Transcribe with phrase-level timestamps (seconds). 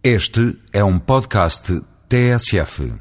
[0.00, 2.92] Este é um podcast TSF.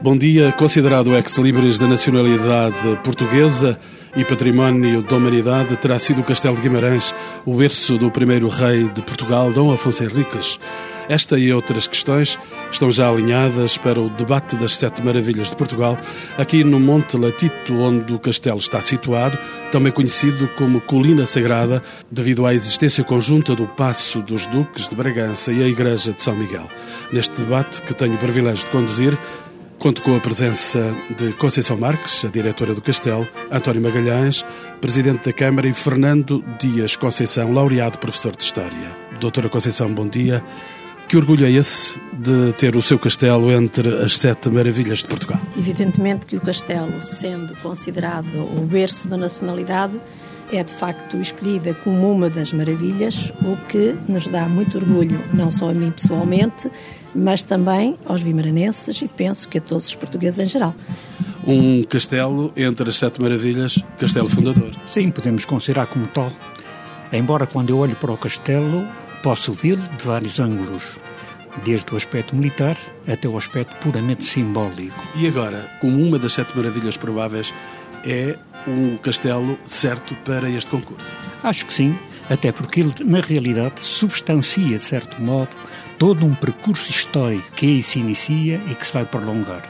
[0.00, 2.74] Bom dia, considerado ex-libris da nacionalidade
[3.04, 3.78] portuguesa
[4.16, 7.14] e património da humanidade, terá sido o Castelo de Guimarães
[7.44, 10.58] o berço do primeiro rei de Portugal, Dom Afonso Henriques.
[11.08, 12.38] Esta e outras questões
[12.70, 15.98] estão já alinhadas para o debate das Sete Maravilhas de Portugal,
[16.38, 19.36] aqui no Monte Latito, onde o castelo está situado,
[19.70, 25.52] também conhecido como Colina Sagrada, devido à existência conjunta do Passo dos Duques de Bragança
[25.52, 26.68] e a Igreja de São Miguel.
[27.12, 29.18] Neste debate, que tenho o privilégio de conduzir,
[29.82, 34.44] Conto com a presença de Conceição Marques, a diretora do Castelo, António Magalhães,
[34.80, 38.96] presidente da Câmara, e Fernando Dias Conceição, laureado professor de História.
[39.18, 40.40] Doutora Conceição, bom dia.
[41.08, 45.40] Que orgulho é esse de ter o seu castelo entre as sete maravilhas de Portugal?
[45.56, 49.92] Evidentemente que o castelo, sendo considerado o berço da nacionalidade,
[50.52, 55.50] é de facto escolhida como uma das maravilhas, o que nos dá muito orgulho, não
[55.50, 56.70] só a mim pessoalmente,
[57.14, 60.74] mas também aos vimaranenses e penso que a todos os portugueses em geral.
[61.46, 64.70] Um castelo entre as sete maravilhas, castelo fundador.
[64.86, 66.30] Sim, podemos considerar como tal.
[67.12, 68.86] Embora quando eu olho para o castelo,
[69.22, 70.98] posso vê-lo de vários ângulos,
[71.64, 74.98] desde o aspecto militar até o aspecto puramente simbólico.
[75.14, 77.54] E agora, como uma das sete maravilhas prováveis,
[78.04, 81.14] é um castelo certo para este concurso?
[81.42, 81.96] Acho que sim,
[82.28, 85.50] até porque ele, na realidade, substancia, de certo modo,
[85.98, 89.62] todo um percurso histórico que aí se inicia e que se vai prolongar.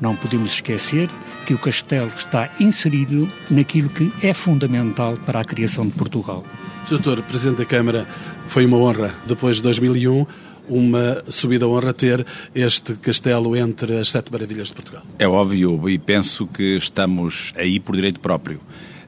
[0.00, 1.08] Não podemos esquecer
[1.46, 6.44] que o castelo está inserido naquilo que é fundamental para a criação de Portugal.
[6.88, 8.06] Doutor Presidente da Câmara,
[8.46, 10.26] foi uma honra, depois de 2001,
[10.68, 15.02] uma subida honra ter este castelo entre as sete maravilhas de Portugal.
[15.18, 18.60] É óbvio e penso que estamos aí por direito próprio.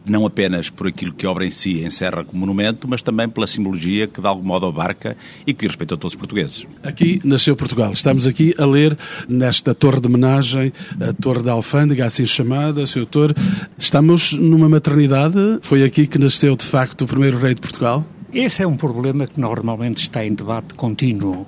[0.07, 3.47] Não apenas por aquilo que a obra em si encerra como monumento, mas também pela
[3.47, 6.65] simbologia que de algum modo abarca e que respeita a todos os portugueses.
[6.83, 7.93] Aqui nasceu Portugal.
[7.93, 8.97] Estamos aqui a ler
[9.29, 13.01] nesta torre de homenagem, a Torre da Alfândega, assim chamada, Sr.
[13.01, 13.35] Doutor.
[13.77, 15.59] Estamos numa maternidade.
[15.63, 18.05] Foi aqui que nasceu, de facto, o primeiro rei de Portugal?
[18.33, 21.47] Esse é um problema que normalmente está em debate contínuo.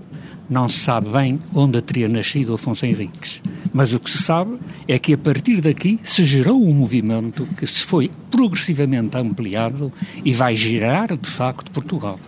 [0.48, 3.40] Não se sabe bem onde teria nascido Afonso Henriques.
[3.72, 7.66] Mas o que se sabe é que a partir daqui se gerou um movimento que
[7.66, 9.92] se foi progressivamente ampliado
[10.24, 12.18] e vai gerar de facto Portugal.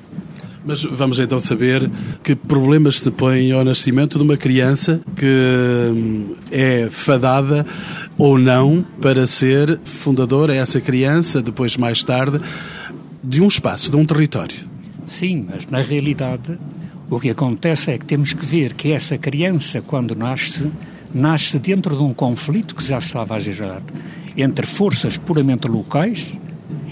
[0.65, 1.91] Mas vamos então saber
[2.23, 5.27] que problemas se põem ao nascimento de uma criança que
[5.91, 7.65] hum, é fadada
[8.19, 12.39] ou não para ser fundadora, essa criança, depois mais tarde,
[13.25, 14.69] de um espaço, de um território.
[15.07, 16.59] Sim, mas na realidade
[17.11, 20.71] o que acontece é que temos que ver que essa criança, quando nasce,
[21.13, 23.83] nasce dentro de um conflito que já estava a gerar
[24.37, 26.33] entre forças puramente locais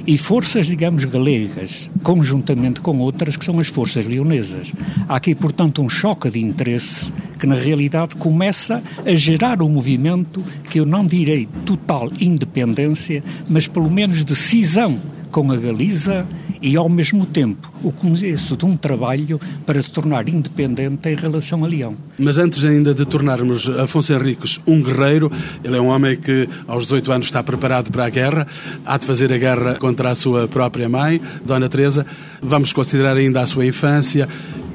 [0.05, 4.73] e forças, digamos, galegas, conjuntamente com outras que são as forças leonesas.
[5.09, 10.43] Há aqui, portanto, um choque de interesses que, na realidade, começa a gerar um movimento
[10.69, 14.99] que eu não direi total independência, mas pelo menos de cisão
[15.31, 16.27] com a Galiza
[16.61, 21.65] e, ao mesmo tempo, o começo de um trabalho para se tornar independente em relação
[21.65, 21.97] a Leão.
[22.19, 25.31] Mas antes ainda de tornarmos Afonso Henriques um guerreiro,
[25.63, 28.47] ele é um homem que aos 18 anos está preparado para a guerra,
[28.85, 32.07] há de fazer a guerra contra a sua própria mãe, Dona Teresa.
[32.41, 34.29] Vamos considerar ainda a sua infância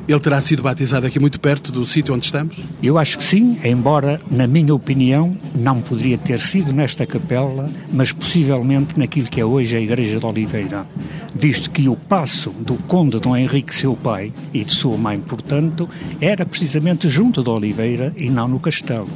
[0.08, 2.58] ele terá sido batizado aqui muito perto do sítio onde estamos?
[2.82, 8.12] Eu acho que sim, embora, na minha opinião, não poderia ter sido nesta capela, mas
[8.12, 10.86] possivelmente naquilo que é hoje a Igreja de Oliveira,
[11.34, 15.88] visto que o passo do Conde Dom Henrique, seu pai, e de sua mãe, portanto,
[16.20, 19.10] era precisamente junto de Oliveira e não no castelo.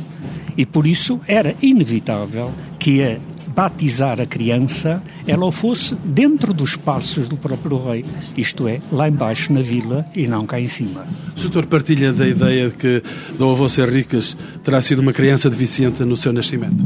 [0.56, 3.18] E por isso era inevitável que a
[3.58, 8.06] batizar a criança, ela o fosse dentro dos passos do próprio rei,
[8.38, 11.08] isto é, lá embaixo na vila e não cá em cima.
[11.36, 13.04] O doutor partilha da ideia de que
[13.36, 16.86] Dom Afonso Henriques terá sido uma criança deficiente no seu nascimento?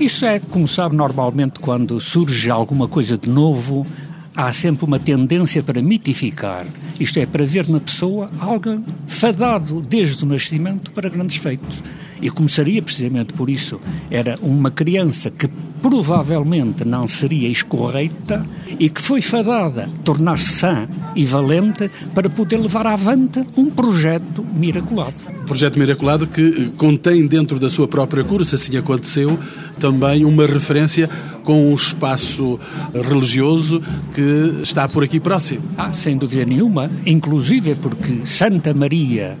[0.00, 3.86] Isso é, como sabe, normalmente quando surge alguma coisa de novo,
[4.34, 6.66] há sempre uma tendência para mitificar,
[6.98, 11.80] isto é, para ver na pessoa algo fadado desde o nascimento para grandes feitos.
[12.20, 13.80] E começaria precisamente por isso.
[14.10, 15.48] Era uma criança que
[15.80, 18.44] provavelmente não seria escorreita
[18.78, 25.14] e que foi fadada tornar-se sã e valente para poder levar avante um projeto miraculado.
[25.46, 29.38] Projeto miraculado que contém dentro da sua própria cura, se assim aconteceu,
[29.78, 31.08] também uma referência
[31.42, 32.60] com um espaço
[32.92, 33.82] religioso
[34.14, 35.62] que está por aqui próximo.
[35.78, 39.38] Ah, sem dúvida nenhuma, inclusive porque Santa Maria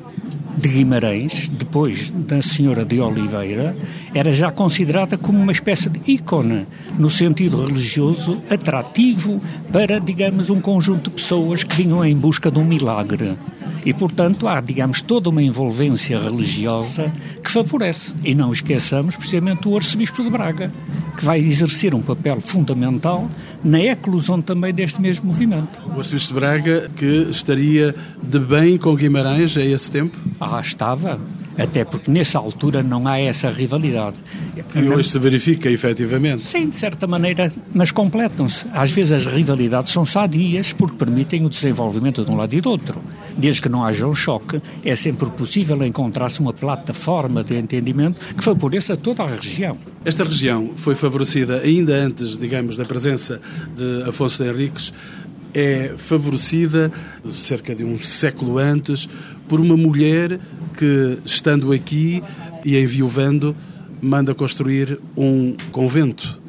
[0.58, 3.76] de Guimarães, depois da Senhora de Oliveira,
[4.12, 6.66] era já considerada como uma espécie de ícone,
[6.98, 9.40] no sentido religioso, atrativo
[9.72, 13.36] para, digamos, um conjunto de pessoas que vinham em busca de um milagre.
[13.84, 17.12] E, portanto, há, digamos, toda uma envolvência religiosa
[17.42, 18.14] que favorece.
[18.24, 20.72] E não esqueçamos, precisamente, o arcebispo de Braga,
[21.16, 23.28] que vai exercer um papel fundamental
[23.64, 25.68] na eclosão também deste mesmo movimento.
[25.94, 30.18] O arcebispo de Braga, que estaria de bem com Guimarães a esse tempo?
[30.40, 31.20] Ah, estava
[31.58, 34.16] até porque nessa altura não há essa rivalidade.
[34.76, 36.42] E hoje se verifica, efetivamente.
[36.42, 38.64] Sim, de certa maneira, mas completam-se.
[38.72, 42.70] Às vezes as rivalidades são sadias porque permitem o desenvolvimento de um lado e do
[42.70, 43.02] outro.
[43.38, 48.42] Desde que não haja um choque, é sempre possível encontrar-se uma plataforma de entendimento que
[48.42, 49.78] favoreça toda a região.
[50.04, 53.40] Esta região foi favorecida ainda antes, digamos, da presença
[53.76, 54.92] de Afonso de Henriques,
[55.54, 56.92] é favorecida
[57.30, 59.08] cerca de um século antes
[59.48, 60.40] por uma mulher
[60.76, 62.22] que, estando aqui
[62.64, 63.54] e enviuvando,
[64.02, 66.40] manda construir um convento.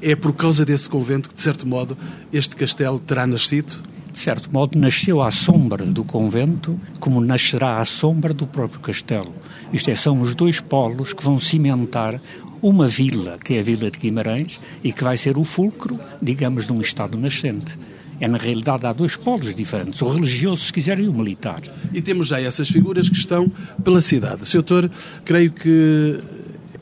[0.00, 1.98] É por causa desse convento que, de certo modo,
[2.32, 3.82] este castelo terá nascido?
[4.18, 9.32] De certo modo, nasceu à sombra do convento, como nascerá à sombra do próprio castelo.
[9.72, 12.20] Isto é, são os dois polos que vão cimentar
[12.60, 16.66] uma vila, que é a Vila de Guimarães, e que vai ser o fulcro, digamos,
[16.66, 17.78] de um Estado nascente.
[18.20, 21.62] É, na realidade, há dois polos diferentes, o religioso, se quiser, e o militar.
[21.94, 23.48] E temos já essas figuras que estão
[23.84, 24.44] pela cidade.
[24.48, 24.62] Sr.
[24.62, 24.90] Doutor,
[25.24, 26.18] creio que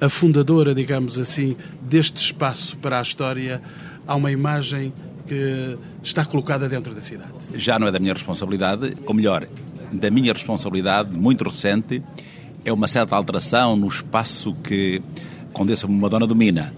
[0.00, 3.61] a fundadora, digamos assim, deste espaço para a história,
[4.06, 4.91] há uma imagem
[5.27, 7.32] que está colocada dentro da cidade.
[7.55, 9.47] Já não é da minha responsabilidade, ou melhor,
[9.93, 12.03] da minha responsabilidade, muito recente,
[12.64, 15.03] é uma certa alteração no espaço que
[15.53, 16.73] Condessa Madonna domina.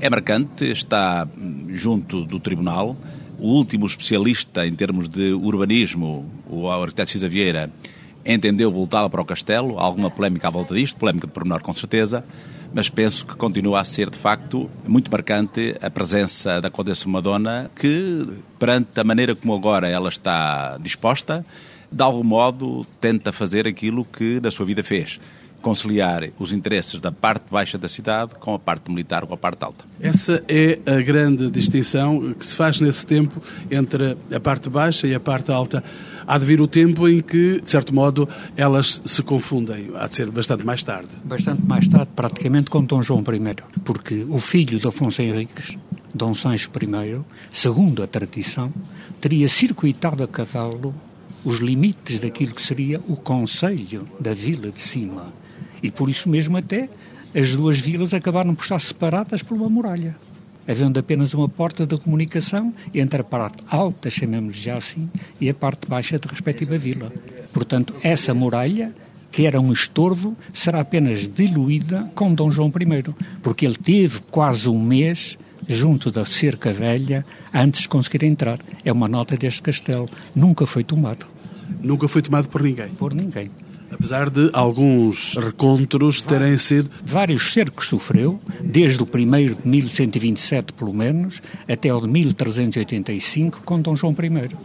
[0.00, 1.28] É marcante, está
[1.68, 2.96] junto do Tribunal,
[3.38, 7.70] o último especialista em termos de urbanismo, o arquiteto Cisa Vieira,
[8.26, 9.78] entendeu voltá-la para o castelo.
[9.78, 12.24] Há alguma polémica à volta disto, polémica de pormenor com certeza,
[12.74, 17.70] mas penso que continua a ser de facto muito marcante a presença da Condessa Madonna,
[17.76, 18.26] que
[18.58, 21.44] perante a maneira como agora ela está disposta,
[21.90, 25.20] de algum modo tenta fazer aquilo que na sua vida fez
[25.62, 29.64] conciliar os interesses da parte baixa da cidade com a parte militar, com a parte
[29.64, 29.84] alta.
[30.00, 35.14] Essa é a grande distinção que se faz nesse tempo entre a parte baixa e
[35.14, 35.82] a parte alta.
[36.26, 39.90] Há de vir o tempo em que, de certo modo, elas se confundem.
[39.96, 41.10] Há de ser bastante mais tarde.
[41.24, 45.76] Bastante mais tarde, praticamente com Dom João I, porque o filho de Afonso Henriques,
[46.14, 47.20] Dom Sancho I,
[47.52, 48.72] segundo a tradição,
[49.20, 50.94] teria circuitado a cavalo
[51.44, 55.41] os limites daquilo que seria o Conselho da Vila de Cima
[55.82, 56.88] e por isso mesmo até
[57.34, 60.14] as duas vilas acabaram por estar separadas por uma muralha,
[60.68, 65.08] havendo apenas uma porta de comunicação entre a parte alta, chamemos já assim,
[65.40, 67.10] e a parte baixa da respectiva vila.
[67.52, 68.94] Portanto, essa muralha,
[69.30, 74.68] que era um estorvo, será apenas diluída com Dom João I, porque ele teve quase
[74.68, 75.38] um mês
[75.68, 78.58] junto da cerca velha antes de conseguir entrar.
[78.84, 80.08] É uma nota deste castelo.
[80.34, 81.26] Nunca foi tomado.
[81.80, 82.88] Nunca foi tomado por ninguém?
[82.88, 83.50] Por ninguém.
[83.92, 86.90] Apesar de alguns recontros terem sido.
[87.04, 93.80] Vários cercos sofreu, desde o primeiro de 1127, pelo menos, até o de 1385, com
[93.80, 94.56] Dom João I.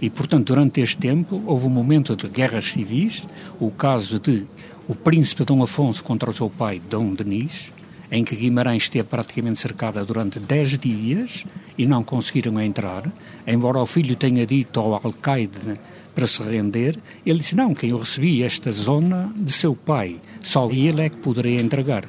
[0.00, 3.26] E, portanto, durante este tempo houve um momento de guerras civis,
[3.58, 4.46] o caso de
[4.86, 7.72] o príncipe Dom Afonso contra o seu pai, Dom Denis,
[8.10, 11.44] em que Guimarães esteve praticamente cercada durante 10 dias
[11.76, 13.12] e não conseguiram entrar,
[13.46, 15.78] embora o filho tenha dito ao alcaide
[16.18, 20.68] para se render, ele disse: Não, quem eu recebi esta zona de seu pai, só
[20.68, 22.04] ele é que poderia entregar.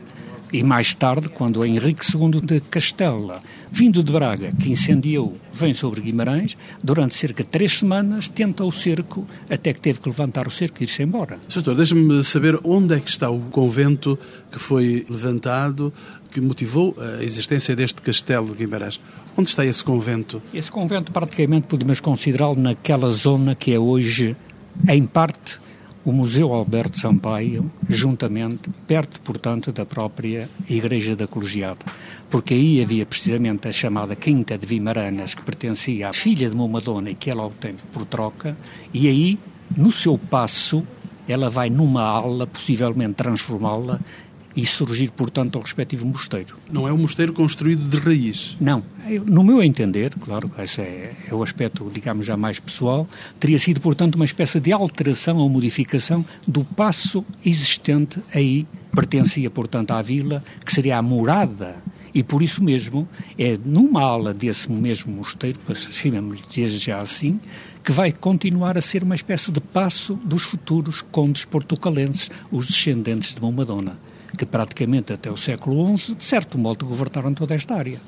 [0.52, 3.40] E mais tarde, quando Henrique II de Castela,
[3.72, 8.72] vindo de Braga, que incendiou, vem sobre Guimarães, durante cerca de três semanas tenta o
[8.72, 11.38] cerco, até que teve que levantar o cerco e ir-se embora.
[11.54, 14.18] Doutor, deixe-me saber onde é que está o convento
[14.52, 15.94] que foi levantado,
[16.32, 19.00] que motivou a existência deste castelo de Guimarães.
[19.38, 20.42] Onde está esse convento?
[20.52, 24.36] Esse convento praticamente podemos considerá-lo naquela zona que é hoje,
[24.88, 25.60] em parte,
[26.06, 31.86] o Museu Alberto Sampaio, juntamente, perto, portanto, da própria Igreja da Colegiada.
[32.30, 36.68] Porque aí havia precisamente a chamada Quinta de Vimaranas, que pertencia à filha de uma
[36.68, 38.58] Madonna e que ela obteve por troca,
[38.94, 39.40] e aí,
[39.76, 40.84] no seu passo,
[41.28, 44.00] ela vai numa aula, possivelmente transformá-la
[44.60, 46.58] e surgir, portanto, ao respectivo mosteiro.
[46.70, 48.58] Não é um mosteiro construído de raiz?
[48.60, 48.84] Não.
[49.26, 53.08] No meu entender, claro, esse é, é o aspecto, digamos, já mais pessoal,
[53.40, 59.92] teria sido, portanto, uma espécie de alteração ou modificação do passo existente aí, pertencia, portanto,
[59.92, 61.78] à vila, que seria a morada
[62.14, 67.40] e por isso mesmo é numa ala desse mesmo mosteiro, chamemos-lhe já assim,
[67.84, 73.36] que vai continuar a ser uma espécie de passo dos futuros condes portucalenses, os descendentes
[73.36, 73.98] de Momadona,
[74.40, 78.00] que praticamente até o século XI, de certo modo, governaram toda esta área.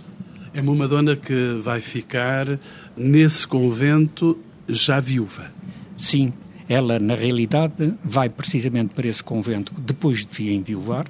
[0.54, 2.58] É Momadona que vai ficar
[2.96, 5.52] nesse convento já viúva.
[5.98, 6.32] Sim,
[6.70, 11.06] ela na realidade vai precisamente para esse convento depois de enviuvar,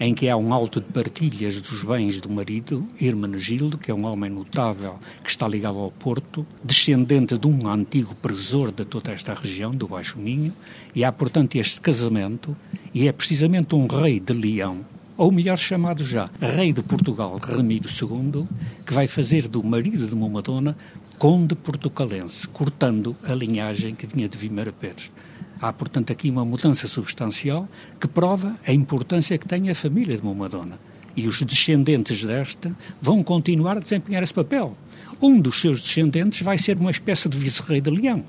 [0.00, 4.04] em que há um alto de partilhas dos bens do marido, Hermenegildo, que é um
[4.04, 9.34] homem notável que está ligado ao Porto, descendente de um antigo presor de toda esta
[9.34, 10.52] região, do Baixo Minho,
[10.94, 12.56] e há, portanto, este casamento,
[12.92, 14.84] e é precisamente um rei de Leão,
[15.16, 18.44] ou melhor chamado já, rei de Portugal, Ramiro II,
[18.84, 20.76] que vai fazer do marido de Momadona
[21.18, 25.12] conde portucalense, cortando a linhagem que vinha de Vimara Pérez.
[25.62, 27.68] Há, portanto, aqui uma mudança substancial
[28.00, 30.76] que prova a importância que tem a família de Momadona.
[31.14, 34.76] E os descendentes desta vão continuar a desempenhar esse papel.
[35.20, 38.24] Um dos seus descendentes vai ser uma espécie de vice-rei de Leão,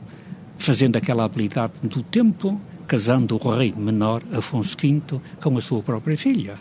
[0.60, 6.16] fazendo aquela habilidade do tempo, casando o rei menor, Afonso V, com a sua própria
[6.16, 6.56] filha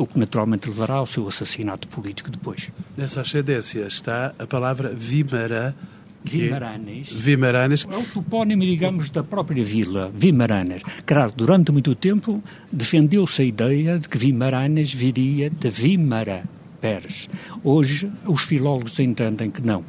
[0.00, 2.70] o que naturalmente levará ao seu assassinato político depois.
[2.96, 5.76] Nessa ascendência está a palavra Vimara,
[6.24, 7.12] Vimaranes.
[7.12, 7.86] É Vimaranes.
[7.90, 10.82] É o topónimo, digamos, da própria vila, Vimaranes.
[11.06, 16.44] Claro, durante muito tempo defendeu-se a ideia de que Vimaranes viria de Vimara
[16.80, 17.28] Pérez.
[17.62, 19.84] Hoje, os filólogos entendem que não.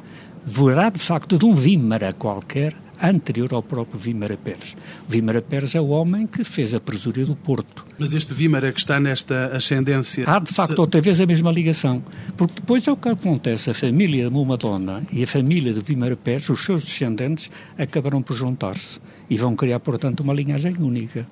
[0.46, 4.76] Virá, de facto, de um Vimara qualquer, anterior ao próprio Vímara Pérez.
[5.08, 7.86] Vímara Pérez é o homem que fez a presuria do Porto.
[7.98, 10.24] Mas este Vímara que está nesta ascendência...
[10.28, 10.80] Há, de facto, se...
[10.80, 12.04] outra vez a mesma ligação.
[12.38, 13.70] Porque depois é o que acontece.
[13.70, 18.36] A família de Momadonna e a família de Vímara Pérez, os seus descendentes, acabarão por
[18.36, 21.28] juntar-se e vão criar, portanto, uma linhagem única.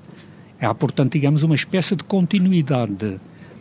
[0.61, 3.19] Há, portanto, digamos, uma espécie de continuidade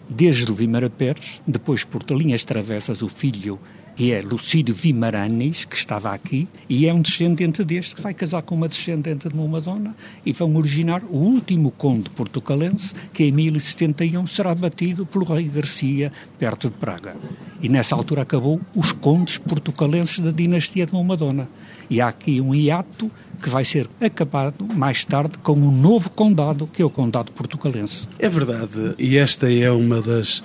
[0.08, 3.58] desde o Vímara Pérez, depois por linhas travessas, o filho
[3.98, 8.42] que é Lucídio Vimaranes, que estava aqui, e é um descendente deste que vai casar
[8.42, 9.92] com uma descendente de uma Madonna
[10.24, 16.12] e vão originar o último conde portucalense que em 1071 será batido pelo rei Garcia,
[16.38, 17.16] perto de Praga.
[17.60, 21.48] E nessa altura acabou os condes portucalenses da dinastia de Madonna.
[21.90, 23.10] E há aqui um hiato
[23.42, 28.06] que vai ser acabado mais tarde com um novo condado, que é o condado portucalense.
[28.18, 30.42] É verdade, e esta é uma das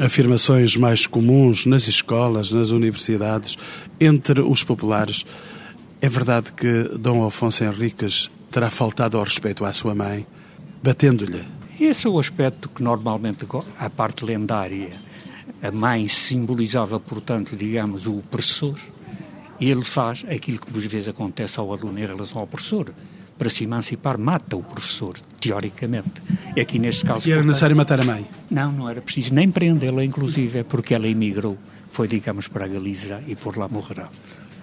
[0.00, 3.56] afirmações mais comuns nas escolas, nas universidades,
[4.00, 5.24] entre os populares.
[6.00, 10.26] É verdade que Dom Afonso Henriques terá faltado ao respeito à sua mãe,
[10.82, 11.42] batendo-lhe.
[11.80, 13.46] Esse é o aspecto que normalmente,
[13.78, 14.92] a parte lendária,
[15.62, 18.78] a mãe simbolizava, portanto, digamos, o opressor,
[19.60, 22.92] ele faz aquilo que muitas vezes acontece ao aluno em relação ao professor.
[23.38, 26.22] Para se emancipar, mata o professor, teoricamente.
[26.54, 27.28] É aqui neste caso.
[27.28, 28.26] E era necessário matar a mãe?
[28.50, 31.58] Não, não era preciso nem prendê-la, inclusive, é porque ela emigrou.
[31.90, 34.08] Foi, digamos, para a Galiza e por lá morrerá.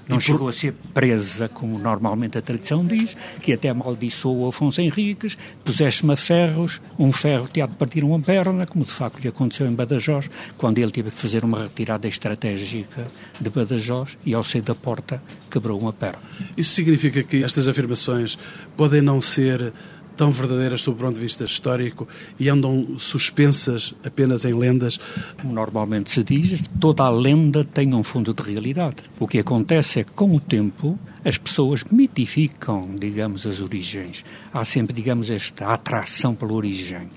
[0.07, 0.23] Não por...
[0.23, 5.37] chegou a ser presa, como normalmente a tradição diz, que até amaldiçoou o Afonso Henriques,
[5.63, 9.27] puseste-me a ferros, um ferro te há de partir uma perna, como de facto lhe
[9.27, 13.07] aconteceu em Badajoz, quando ele teve que fazer uma retirada estratégica
[13.39, 16.19] de Badajoz e ao sair da porta quebrou uma perna.
[16.57, 18.37] Isso significa que estas afirmações
[18.75, 19.73] podem não ser
[20.15, 22.07] tão verdadeiras sob o ponto de vista histórico
[22.39, 24.99] e andam suspensas apenas em lendas?
[25.39, 28.97] Como normalmente se diz, toda a lenda tem um fundo de realidade.
[29.19, 34.23] O que acontece é que, com o tempo, as pessoas mitificam, digamos, as origens.
[34.53, 37.09] Há sempre, digamos, esta atração pela origem.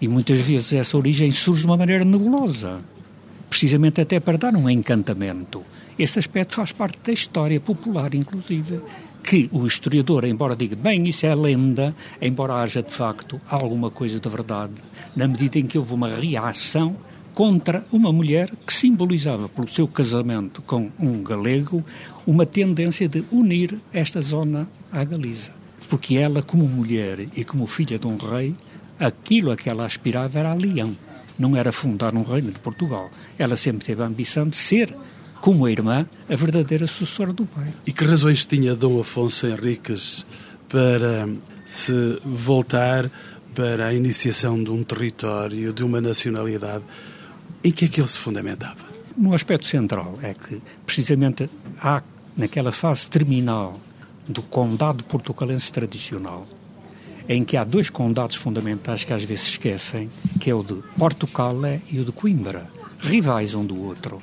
[0.00, 2.80] E muitas vezes essa origem surge de uma maneira nebulosa,
[3.48, 5.62] precisamente até para dar um encantamento.
[5.98, 8.80] Esse aspecto faz parte da história popular, inclusive
[9.26, 11.92] que o historiador, embora diga, bem, isso é lenda,
[12.22, 14.74] embora haja de facto alguma coisa de verdade,
[15.16, 16.96] na medida em que houve uma reação
[17.34, 21.84] contra uma mulher que simbolizava, pelo seu casamento com um galego,
[22.24, 25.50] uma tendência de unir esta zona à Galiza.
[25.88, 28.54] Porque ela, como mulher e como filha de um rei,
[28.98, 30.96] aquilo a que ela aspirava era a Leão.
[31.36, 33.10] Não era fundar um reino de Portugal.
[33.36, 34.96] Ela sempre teve a ambição de ser
[35.40, 37.72] como a irmã, a verdadeira sucessora do pai.
[37.86, 40.24] E que razões tinha Dom Afonso Henriques
[40.68, 41.28] para
[41.64, 43.10] se voltar
[43.54, 46.84] para a iniciação de um território, de uma nacionalidade?
[47.64, 48.84] Em que é que ele se fundamentava?
[49.16, 51.48] No aspecto central é que, precisamente,
[51.80, 52.02] há
[52.36, 53.80] naquela fase terminal
[54.28, 56.46] do condado portucalense tradicional,
[57.28, 61.56] em que há dois condados fundamentais que às vezes esquecem, que é o de Portugal
[61.90, 64.20] e o de Coimbra, rivais um do outro.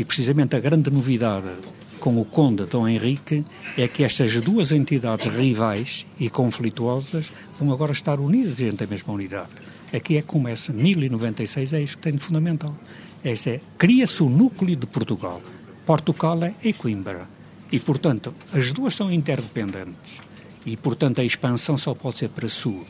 [0.00, 1.50] E precisamente a grande novidade
[1.98, 3.44] com o Conde Dom Henrique
[3.76, 9.12] é que estas duas entidades rivais e conflituosas vão agora estar unidas dentro da mesma
[9.12, 9.50] unidade.
[9.92, 12.74] Aqui é que começa, 1096 é isto que tem de fundamental.
[13.22, 15.42] Este é, cria-se o núcleo de Portugal,
[15.84, 17.28] Portugal e Coimbra.
[17.70, 20.18] E, portanto, as duas são interdependentes.
[20.64, 22.86] E, portanto, a expansão só pode ser para sul.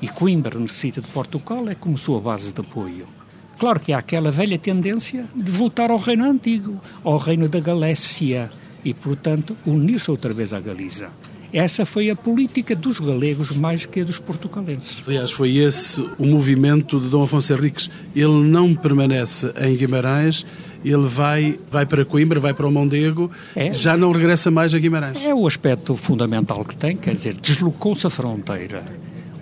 [0.00, 3.21] E Coimbra necessita de Portugal é como sua base de apoio.
[3.58, 8.50] Claro que há aquela velha tendência de voltar ao reino antigo, ao reino da Galécia,
[8.84, 11.10] e, portanto, unir-se outra vez à Galiza.
[11.52, 15.02] Essa foi a política dos galegos mais que a dos portugalenses.
[15.06, 17.90] Aliás, foi esse o movimento de Dom Afonso Henriques.
[18.16, 20.46] Ele não permanece em Guimarães,
[20.82, 23.70] ele vai, vai para Coimbra, vai para o Mondego, é.
[23.72, 25.22] já não regressa mais a Guimarães.
[25.22, 28.82] É o aspecto fundamental que tem, quer dizer, deslocou-se a fronteira.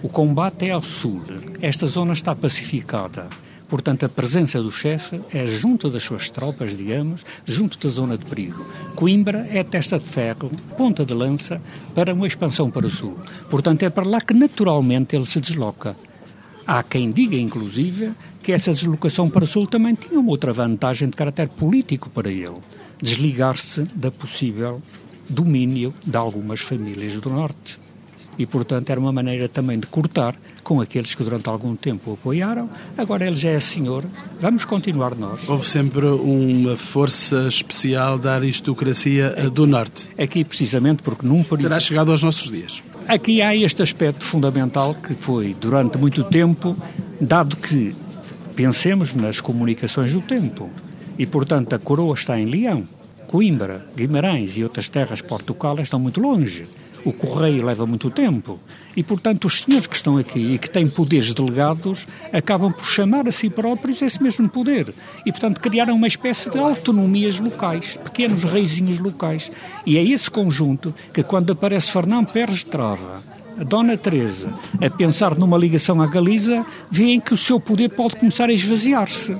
[0.02, 1.22] O combate é ao sul.
[1.62, 3.28] Esta zona está pacificada.
[3.70, 8.26] Portanto, a presença do chefe é junto das suas tropas, digamos, junto da zona de
[8.26, 8.66] perigo.
[8.96, 11.62] Coimbra é testa de ferro, ponta de lança,
[11.94, 13.16] para uma expansão para o sul.
[13.48, 15.96] Portanto, é para lá que naturalmente ele se desloca.
[16.66, 18.12] Há quem diga, inclusive,
[18.42, 22.28] que essa deslocação para o sul também tinha uma outra vantagem de caráter político para
[22.28, 22.58] ele:
[23.00, 24.82] desligar-se da possível
[25.28, 27.78] domínio de algumas famílias do norte
[28.38, 32.14] e, portanto, era uma maneira também de cortar com aqueles que durante algum tempo o
[32.14, 32.70] apoiaram.
[32.96, 34.04] Agora ele já é senhor,
[34.40, 35.48] vamos continuar nós.
[35.48, 40.08] Houve sempre uma força especial da aristocracia aqui, do Norte.
[40.18, 41.68] Aqui, precisamente, porque num período...
[41.68, 42.82] Terá chegado aos nossos dias.
[43.06, 46.76] Aqui há este aspecto fundamental que foi, durante muito tempo,
[47.20, 47.94] dado que
[48.54, 50.70] pensemos nas comunicações do tempo,
[51.18, 52.86] e, portanto, a coroa está em Leão,
[53.26, 56.66] Coimbra, Guimarães e outras terras portucalas estão muito longe
[57.04, 58.58] o correio leva muito tempo
[58.96, 63.26] e, portanto, os senhores que estão aqui e que têm poderes delegados acabam por chamar
[63.28, 68.44] a si próprios esse mesmo poder e, portanto, criaram uma espécie de autonomias locais, pequenos
[68.44, 69.50] reizinhos locais.
[69.86, 73.22] E é esse conjunto que, quando aparece Fernão Pérez de Trava,
[73.58, 78.16] a Dona Teresa, a pensar numa ligação à Galiza, veem que o seu poder pode
[78.16, 79.36] começar a esvaziar-se.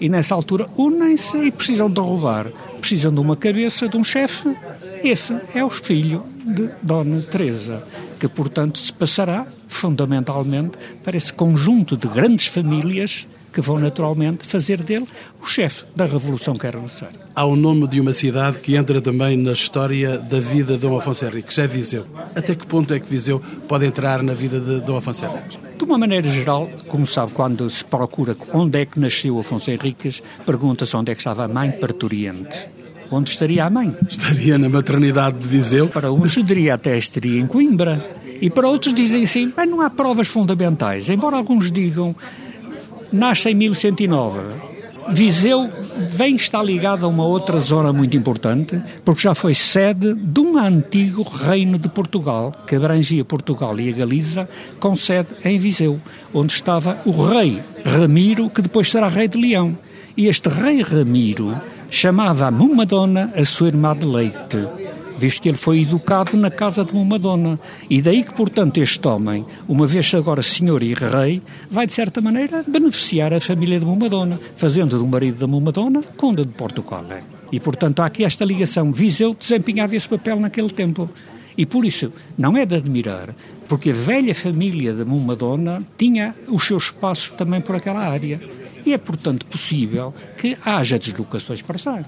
[0.00, 2.50] E nessa altura unem-se e precisam derrubar.
[2.80, 4.56] Precisam de uma cabeça, de um chefe.
[5.02, 7.82] Esse é o filho de Dona Teresa,
[8.18, 14.82] que portanto se passará fundamentalmente para esse conjunto de grandes famílias que vão naturalmente fazer
[14.82, 15.06] dele
[15.42, 17.18] o chefe da revolução que era necessária.
[17.34, 20.96] Há o nome de uma cidade que entra também na história da vida de Dom
[20.96, 22.06] Afonso Henriques, é Viseu.
[22.34, 25.58] Até que ponto é que Viseu pode entrar na vida de Dom Afonso Henriques?
[25.76, 30.22] De uma maneira geral, como sabe, quando se procura onde é que nasceu Afonso Henriques,
[30.44, 32.79] pergunta-se onde é que estava a mãe parturiente.
[33.10, 33.96] Onde estaria a mãe?
[34.08, 35.88] Estaria na maternidade de Viseu.
[35.88, 38.04] Para uns diria até estaria em Coimbra.
[38.40, 41.08] E para outros dizem assim, mas não há provas fundamentais.
[41.08, 42.14] Embora alguns digam,
[43.12, 44.40] nasce em 1109.
[45.08, 45.68] Viseu
[46.08, 50.56] vem estar ligado a uma outra zona muito importante, porque já foi sede de um
[50.56, 56.00] antigo reino de Portugal, que abrangia Portugal e a Galiza, com sede em Viseu,
[56.32, 59.76] onde estava o rei Ramiro, que depois será rei de Leão.
[60.16, 61.56] E este rei Ramiro
[61.90, 64.66] chamava a Mumadona a sua irmã de leite,
[65.18, 67.58] visto que ele foi educado na casa de Mumadona.
[67.90, 72.20] E daí que, portanto, este homem, uma vez agora senhor e rei, vai, de certa
[72.20, 77.04] maneira, beneficiar a família de Mumadona, fazendo do marido da Mumadona conde de Portugal.
[77.52, 78.92] E, portanto, há aqui esta ligação.
[78.92, 81.10] Viseu desempenhava esse papel naquele tempo.
[81.58, 83.34] E por isso não é de admirar,
[83.68, 88.40] porque a velha família da Mumadona tinha os seus espaços também por aquela área.
[88.84, 92.04] E é, portanto, possível que haja deslocações para cá.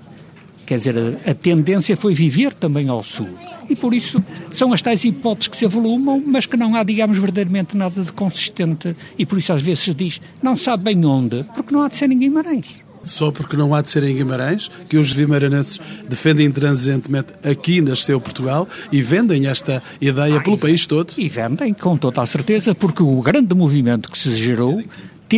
[0.64, 3.28] Quer dizer, a, a, tendência foi viver também ao sul.
[3.68, 7.18] E por isso são as tais hipóteses que se avolumam, mas que não há, digamos,
[7.18, 8.96] verdadeiramente nada de consistente.
[9.18, 11.96] E por isso às vezes se diz, não sabe bem onde, porque não há de
[11.96, 12.82] ser em Guimarães.
[13.04, 18.20] Só porque não há de ser em Guimarães, que os vimaranenses defendem intransigentemente aqui nasceu
[18.20, 21.12] Portugal e vendem esta ideia pelo país todo.
[21.18, 24.80] E vendem, com toda a certeza, porque o grande movimento que se gerou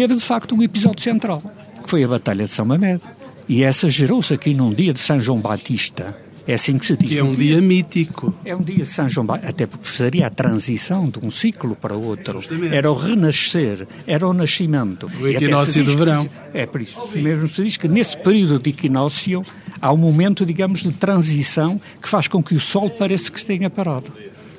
[0.00, 1.40] teve de facto um episódio central,
[1.80, 3.02] que foi a Batalha de São Mamede.
[3.48, 6.16] E essa gerou-se aqui num dia de São João Batista.
[6.48, 7.10] É assim que se diz.
[7.10, 8.34] Que é um dia, dia mítico.
[8.44, 11.76] É um dia de São João Batista, até porque seria a transição de um ciclo
[11.76, 12.40] para outro.
[12.40, 12.74] Justamente.
[12.74, 15.08] Era o renascer, era o nascimento.
[15.20, 16.26] O equinócio do verão.
[16.26, 19.44] Que, é por isso mesmo se diz que nesse período de equinócio
[19.80, 23.70] há um momento, digamos, de transição que faz com que o Sol pareça que tenha
[23.70, 24.12] parado.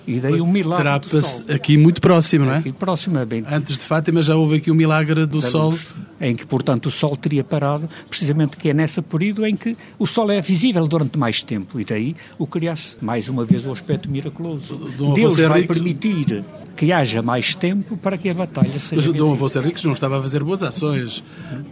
[0.08, 2.58] E daí o milagre Trata-se aqui muito próximo, não é?
[2.58, 3.44] Aqui próximo, é bem.
[3.52, 5.72] Antes de Fátima já houve aqui o milagre do Sol.
[5.72, 9.78] Luz, em que, portanto, o Sol teria parado, precisamente que é nesse período em que
[10.00, 11.80] o Sol é visível durante mais tempo.
[11.80, 14.76] E daí o criasse, mais uma vez, o aspecto miraculoso.
[15.14, 16.44] Deus vai permitir
[16.76, 18.96] que haja mais tempo para que a batalha seja.
[18.96, 21.24] Mas o Dom Afonso Henriques não estava a fazer boas ações.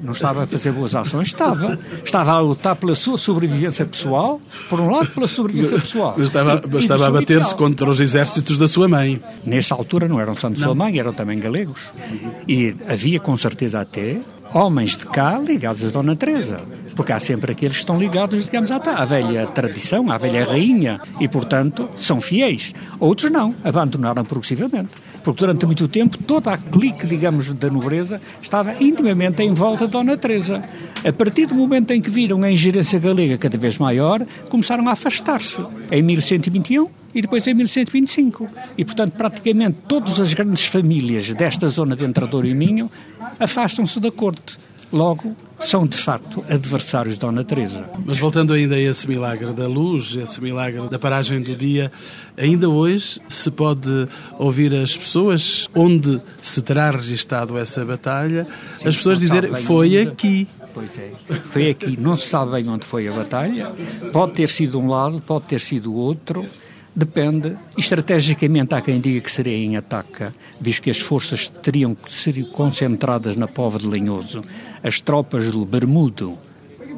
[0.02, 1.78] Não estava a fazer boas ações, estava.
[2.04, 6.16] Estava a lutar pela sua sobrevivência pessoal, por um lado, pela sobrevivência pessoal.
[6.18, 9.22] Mas estava, mas estava a bater-se contra os exércitos da sua mãe.
[9.46, 11.92] Nessa altura não eram só de sua mãe, eram também galegos.
[12.48, 14.20] E havia com certeza até
[14.54, 16.58] homens de cá ligados a Dona Teresa.
[16.96, 21.02] porque há sempre aqueles que estão ligados, digamos, à, à velha tradição, à velha rainha,
[21.20, 22.72] e, portanto, são fiéis.
[23.00, 24.92] Outros não, abandonaram progressivamente
[25.24, 29.92] porque durante muito tempo toda a clique, digamos, da nobreza estava intimamente em volta de
[29.92, 30.64] Dona Teresa.
[31.04, 34.92] A partir do momento em que viram a ingerência galega cada vez maior, começaram a
[34.92, 35.64] afastar-se.
[35.92, 38.48] Em 1121 e depois em 1125.
[38.78, 42.90] E, portanto, praticamente todas as grandes famílias desta zona de Entrador e Minho
[43.40, 44.58] afastam-se da corte.
[44.94, 47.84] Logo, são de facto adversários de Dona Teresa.
[48.06, 51.92] Mas voltando ainda a esse milagre da luz, esse milagre da paragem do dia,
[52.38, 58.46] ainda hoje se pode ouvir as pessoas onde se terá registado essa batalha,
[58.78, 60.48] Sim, as pessoas dizerem foi aqui.
[60.76, 61.12] Pois é,
[61.52, 61.98] foi aqui.
[62.00, 63.72] Não se sabe bem onde foi a batalha.
[64.12, 66.46] Pode ter sido um lado, pode ter sido outro.
[66.96, 67.56] Depende.
[67.76, 72.44] Estrategicamente há quem diga que seria em ataca, visto que as forças teriam que ser
[72.52, 74.44] concentradas na Pova de Linhoso.
[74.84, 76.38] As tropas do Bermudo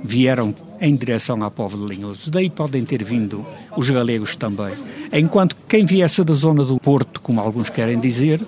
[0.03, 2.29] vieram em direção à Pova de Linhoso.
[2.29, 3.45] Daí podem ter vindo
[3.77, 4.73] os galegos também.
[5.13, 8.45] Enquanto quem viesse da zona do Porto, como alguns querem dizer,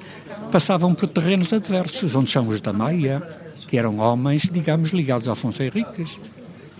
[0.51, 3.23] passavam por terrenos adversos, onde são os da Maia,
[3.67, 6.17] que eram homens, digamos, ligados a Afonso Henriques.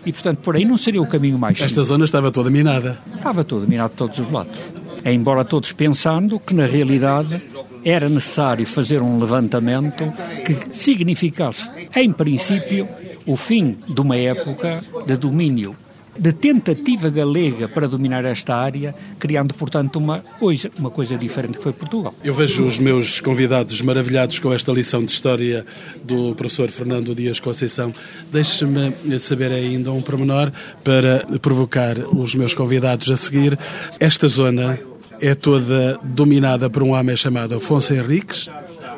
[0.07, 2.97] E, portanto, por aí não seria o caminho mais Esta zona estava toda minada.
[3.13, 4.57] Estava toda minada de todos os lados.
[5.03, 7.43] Embora todos pensando que, na realidade,
[7.83, 10.05] era necessário fazer um levantamento
[10.45, 12.87] que significasse, em princípio,
[13.25, 15.75] o fim de uma época de domínio
[16.17, 21.63] de tentativa galega para dominar esta área, criando, portanto, uma coisa, uma coisa diferente que
[21.63, 22.13] foi Portugal.
[22.23, 25.65] Eu vejo os meus convidados maravilhados com esta lição de História
[26.03, 27.93] do professor Fernando Dias Conceição.
[28.31, 30.51] Deixe-me saber ainda um pormenor
[30.83, 33.57] para provocar os meus convidados a seguir.
[33.99, 34.79] Esta zona
[35.21, 38.49] é toda dominada por um homem chamado Afonso Henriques,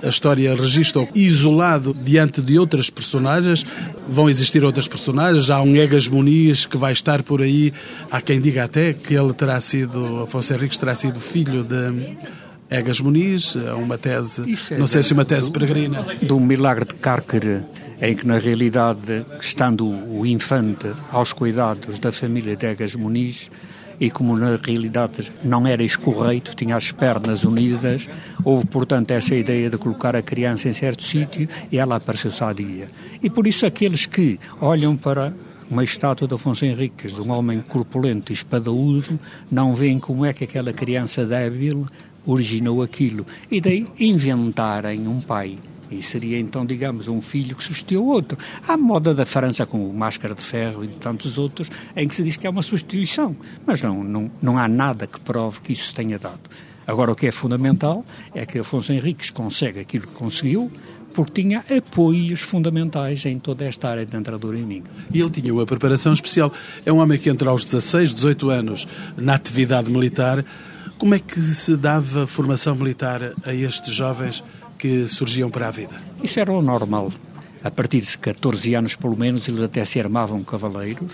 [0.04, 3.66] a história registra isolado diante de outras personagens.
[4.08, 5.50] Vão existir outras personagens.
[5.50, 7.74] Há um Egas Muniz que vai estar por aí.
[8.10, 12.18] Há quem diga até que ele terá sido, Afonso Henriques terá sido filho de
[12.70, 13.56] Egas Muniz.
[13.56, 16.06] É uma tese, é não sei se uma tese peregrina.
[16.22, 17.62] Do milagre de Cárcere,
[18.02, 23.50] em que na realidade, estando o infante aos cuidados da família de Egas Muniz,
[24.00, 28.08] e como na realidade não era escorreito, tinha as pernas unidas,
[28.44, 32.88] houve portanto essa ideia de colocar a criança em certo sítio e ela apareceu sadia.
[33.22, 35.34] E por isso aqueles que olham para
[35.70, 39.20] uma estátua de Afonso Henriques, de um homem corpulento e espadaúdo,
[39.52, 41.86] não veem como é que aquela criança débil
[42.26, 43.26] originou aquilo.
[43.52, 45.58] E daí inventarem um pai
[45.92, 48.38] e seria então, digamos, um filho que substituiu outro.
[48.68, 52.16] Há moda da França com o Máscara de Ferro e de tantos outros em que
[52.16, 55.74] se diz que é uma substituição, mas não, não, não há nada que prove que
[55.74, 56.42] isso se tenha dado.
[56.86, 60.72] Agora, o que é fundamental é que Afonso Henriques consegue aquilo que conseguiu,
[61.14, 64.84] porque tinha apoios fundamentais em toda esta área de entrador em mim.
[65.14, 66.52] E ele tinha uma preparação especial.
[66.86, 70.44] É um homem que entra aos 16, 18 anos na atividade militar.
[70.98, 74.44] Como é que se dava formação militar a estes jovens
[74.80, 75.96] que surgiam para a vida?
[76.24, 77.12] Isso era o normal.
[77.62, 81.14] A partir de 14 anos, pelo menos, eles até se armavam cavaleiros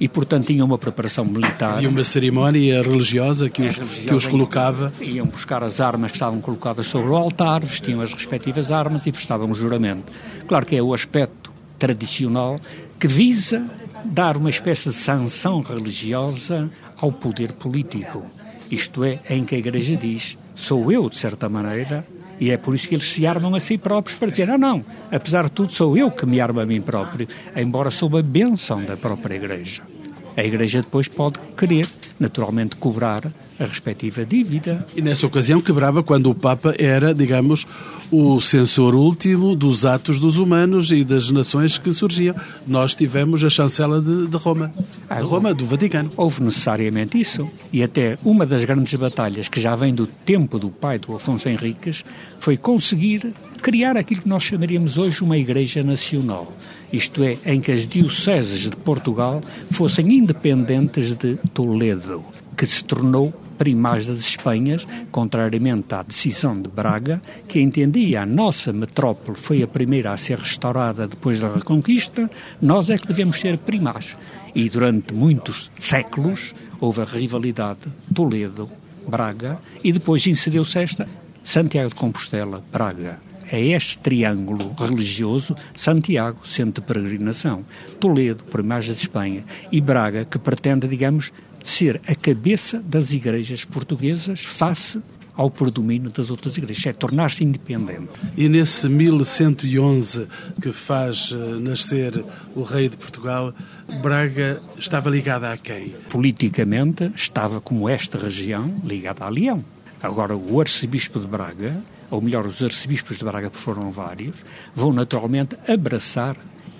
[0.00, 1.82] e, portanto, tinham uma preparação militar.
[1.82, 4.92] E uma cerimónia religiosa que os, religiosa que os colocava.
[5.00, 9.12] Iam buscar as armas que estavam colocadas sobre o altar, vestiam as respectivas armas e
[9.12, 10.10] prestavam o juramento.
[10.48, 12.58] Claro que é o aspecto tradicional
[12.98, 13.70] que visa
[14.04, 18.24] dar uma espécie de sanção religiosa ao poder político.
[18.70, 22.06] Isto é, em que a Igreja diz: sou eu, de certa maneira,
[22.42, 24.84] e é por isso que eles se armam a si próprios para dizer: não, não,
[25.12, 28.82] apesar de tudo, sou eu que me armo a mim próprio, embora sob a benção
[28.84, 29.91] da própria Igreja.
[30.36, 33.26] A Igreja depois pode querer, naturalmente, cobrar
[33.60, 34.86] a respectiva dívida.
[34.96, 37.66] E nessa ocasião quebrava quando o Papa era, digamos,
[38.10, 42.34] o censor último dos atos dos humanos e das nações que surgiam.
[42.66, 44.72] Nós tivemos a chancela de, de Roma,
[45.08, 46.10] ah, de Roma, do Vaticano.
[46.16, 47.48] Houve necessariamente isso.
[47.72, 51.48] E até uma das grandes batalhas que já vem do tempo do pai do Afonso
[51.48, 52.04] Henriques
[52.38, 56.52] foi conseguir criar aquilo que nós chamaríamos hoje uma Igreja Nacional
[56.92, 62.24] isto é, em que as dioceses de Portugal fossem independentes de Toledo,
[62.56, 68.72] que se tornou primaz das Espanhas, contrariamente à decisão de Braga, que entendia a nossa
[68.72, 72.28] metrópole foi a primeira a ser restaurada depois da Reconquista,
[72.60, 74.16] nós é que devemos ser primaz.
[74.54, 77.80] E durante muitos séculos houve a rivalidade
[78.12, 81.08] Toledo-Braga e depois insereu-se esta
[81.44, 87.64] Santiago de Compostela-Braga é este triângulo religioso, Santiago, centro de peregrinação,
[87.98, 91.32] Toledo, por imagem de Espanha, e Braga, que pretende, digamos,
[91.64, 95.00] ser a cabeça das igrejas portuguesas face
[95.34, 98.10] ao predomínio das outras igrejas, é tornar-se independente.
[98.36, 100.28] E nesse 1111
[100.60, 102.22] que faz eh, nascer
[102.54, 103.54] o rei de Portugal,
[104.02, 105.94] Braga estava ligada a quem?
[106.10, 109.64] Politicamente estava, como esta região, ligada a Leão.
[110.02, 114.44] Agora, o arcebispo de Braga, ou melhor, os arcebispos de Braga, que foram vários,
[114.74, 116.36] vão naturalmente abraçar.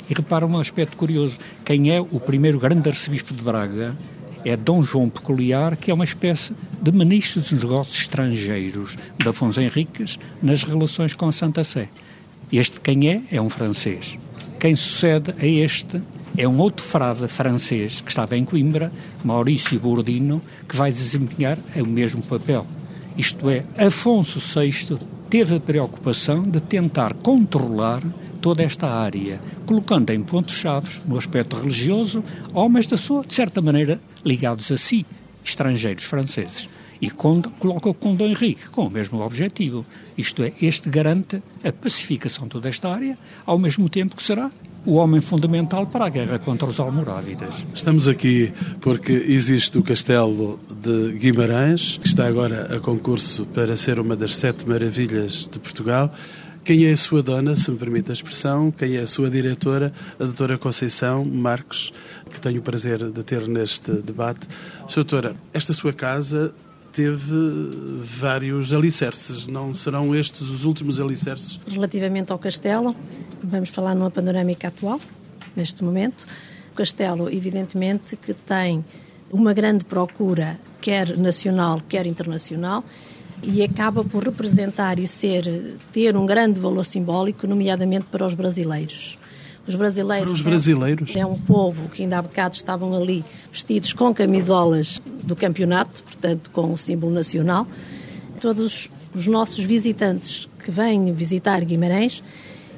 [0.09, 3.97] E repara um aspecto curioso: quem é o primeiro grande arcebispo de Braga
[4.45, 9.61] é Dom João Peculiar, que é uma espécie de ministro dos negócios estrangeiros de Afonso
[9.61, 11.88] Henriques nas relações com a Santa Sé.
[12.53, 13.23] Este quem é?
[13.33, 14.18] É um francês.
[14.61, 16.03] Quem sucede a este
[16.37, 18.92] é um outro frade francês que estava em Coimbra,
[19.25, 22.66] Maurício Bordino, que vai desempenhar o mesmo papel.
[23.16, 24.99] Isto é, Afonso VI
[25.33, 28.03] teve a preocupação de tentar controlar
[28.42, 33.99] toda esta área, colocando em pontos-chave, no aspecto religioso, homens da sua, de certa maneira,
[34.23, 35.07] ligados a si,
[35.42, 36.68] estrangeiros franceses.
[37.01, 39.87] E com, coloca com Dom Henrique com o mesmo objetivo.
[40.18, 43.16] Isto é, este garante a pacificação de toda esta área,
[43.47, 44.51] ao mesmo tempo que será
[44.85, 47.64] o homem fundamental para a guerra contra os almorávidas.
[47.73, 54.01] Estamos aqui porque existe o castelo de Guimarães, que está agora a concurso para ser
[54.01, 56.12] uma das sete maravilhas de Portugal.
[56.64, 58.71] Quem é a sua dona, se me permite a expressão?
[58.71, 61.92] Quem é a sua diretora, a doutora Conceição Marques,
[62.31, 64.47] que tenho o prazer de ter neste debate.
[64.95, 66.55] Doutora, esta sua casa
[66.92, 67.35] teve
[68.00, 71.59] vários alicerces, não serão estes os últimos alicerces?
[71.66, 72.94] Relativamente ao castelo,
[73.42, 75.00] vamos falar numa panorâmica atual,
[75.57, 76.26] neste momento.
[76.70, 78.85] O castelo, evidentemente, que tem
[79.31, 82.85] uma grande procura, quer nacional, quer internacional,
[83.42, 89.18] e acaba por representar e ser ter um grande valor simbólico, nomeadamente para os brasileiros.
[89.66, 90.25] Os brasileiros.
[90.25, 91.16] Para os brasileiros.
[91.16, 96.51] É um povo que ainda há bocado estavam ali vestidos com camisolas do campeonato, portanto
[96.51, 97.66] com o símbolo nacional.
[98.40, 102.22] Todos os nossos visitantes que vêm visitar Guimarães,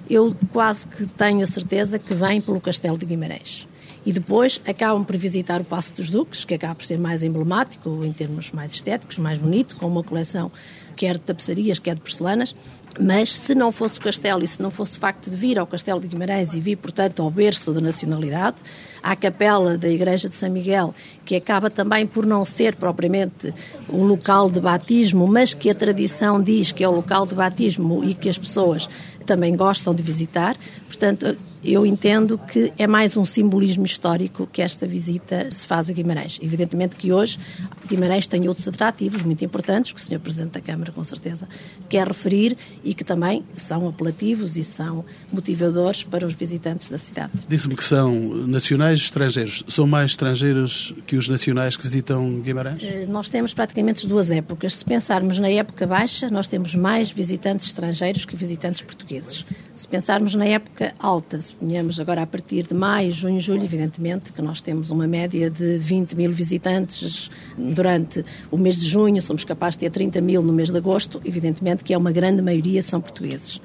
[0.09, 3.67] eu quase que tenho a certeza que vêm pelo Castelo de Guimarães
[4.07, 8.05] e depois acabam por visitar o Passo dos Duques, que acaba por ser mais emblemático
[8.05, 10.53] em termos mais estéticos, mais bonito, com uma coleção
[10.95, 12.55] quer de tapeçarias, quer de porcelanas.
[12.99, 15.67] Mas se não fosse o castelo e se não fosse o facto de vir ao
[15.67, 18.57] Castelo de Guimarães e vir, portanto, ao berço da nacionalidade,
[19.03, 23.53] à capela da Igreja de São Miguel, que acaba também por não ser propriamente
[23.89, 28.05] um local de batismo, mas que a tradição diz que é o local de batismo
[28.05, 28.89] e que as pessoas
[29.27, 30.57] também gostam de visitar.
[30.87, 35.93] Portanto, eu entendo que é mais um simbolismo histórico que esta visita se faz a
[35.93, 36.39] Guimarães.
[36.43, 37.39] Evidentemente que hoje
[37.87, 40.21] Guimarães tem outros atrativos muito importantes, que o Sr.
[40.21, 41.49] Presidente da Câmara, com certeza,
[41.89, 47.33] quer referir e que também são apelativos e são motivadores para os visitantes da cidade.
[47.49, 48.13] Disse-me que são
[48.47, 49.63] nacionais e estrangeiros.
[49.69, 52.83] São mais estrangeiros que os nacionais que visitam Guimarães?
[52.83, 54.75] Eh, nós temos praticamente duas épocas.
[54.75, 59.45] Se pensarmos na época baixa, nós temos mais visitantes estrangeiros que visitantes portugueses.
[59.75, 64.43] Se pensarmos na época alta, suponhamos agora a partir de maio, junho, julho, evidentemente que
[64.43, 69.77] nós temos uma média de 20 mil visitantes durante o mês de junho, somos capazes
[69.77, 73.01] de ter 30 mil no mês de agosto, evidentemente que é uma grande maioria são
[73.01, 73.61] portugueses.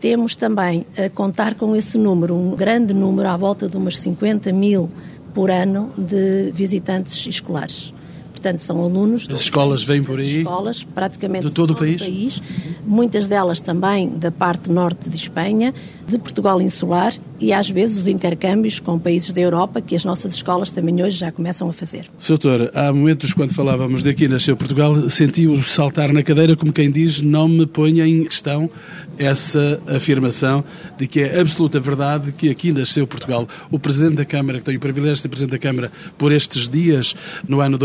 [0.00, 4.52] Temos também a contar com esse número, um grande número, à volta de umas 50
[4.52, 4.90] mil
[5.32, 7.92] por ano de visitantes escolares.
[8.38, 9.26] Portanto, são alunos.
[9.28, 10.38] As escolas vêm por aí?
[10.38, 12.00] Escolas, praticamente de todo, todo o país?
[12.00, 12.40] país.
[12.86, 15.74] Muitas delas também da parte norte de Espanha,
[16.06, 20.34] de Portugal insular e às vezes os intercâmbios com países da Europa que as nossas
[20.34, 22.06] escolas também hoje já começam a fazer.
[22.26, 27.20] Doutor, há momentos quando falávamos daqui nasceu Portugal, sentiu saltar na cadeira como quem diz
[27.20, 28.70] não me ponha em questão
[29.18, 30.64] essa afirmação
[30.96, 33.48] de que é absoluta verdade que aqui nasceu Portugal.
[33.70, 36.68] O Presidente da Câmara, que tem o privilégio de ser Presidente da Câmara por estes
[36.68, 37.14] dias,
[37.46, 37.76] no ano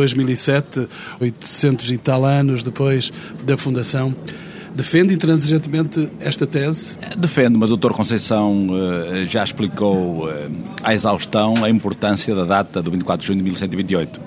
[0.43, 0.87] 2007,
[1.19, 3.11] 800 e tal anos depois
[3.43, 4.13] da fundação,
[4.75, 6.97] Defende intransigentemente esta tese?
[7.15, 7.91] Defende, mas o Dr.
[7.91, 10.31] Conceição uh, já explicou uh,
[10.81, 14.19] à exaustão a importância da data do 24 de junho de 1128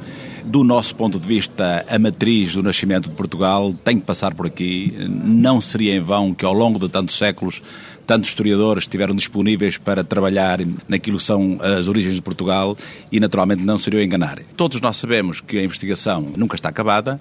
[0.44, 4.46] do nosso ponto de vista, a matriz do nascimento de Portugal tem que passar por
[4.46, 4.94] aqui.
[5.08, 7.60] Não seria em vão que, ao longo de tantos séculos,
[8.06, 12.76] tantos historiadores estiveram disponíveis para trabalhar naquilo que são as origens de Portugal
[13.10, 14.38] e, naturalmente, não seriam enganar.
[14.56, 17.20] Todos nós sabemos que a investigação nunca está acabada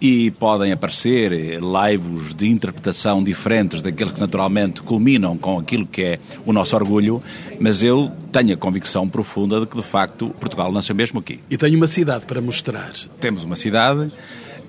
[0.00, 6.18] e podem aparecer lives de interpretação diferentes daqueles que naturalmente culminam com aquilo que é
[6.46, 7.22] o nosso orgulho,
[7.58, 11.40] mas eu tenho a convicção profunda de que de facto Portugal nasceu mesmo aqui.
[11.50, 12.92] E tenho uma cidade para mostrar.
[13.20, 14.10] Temos uma cidade.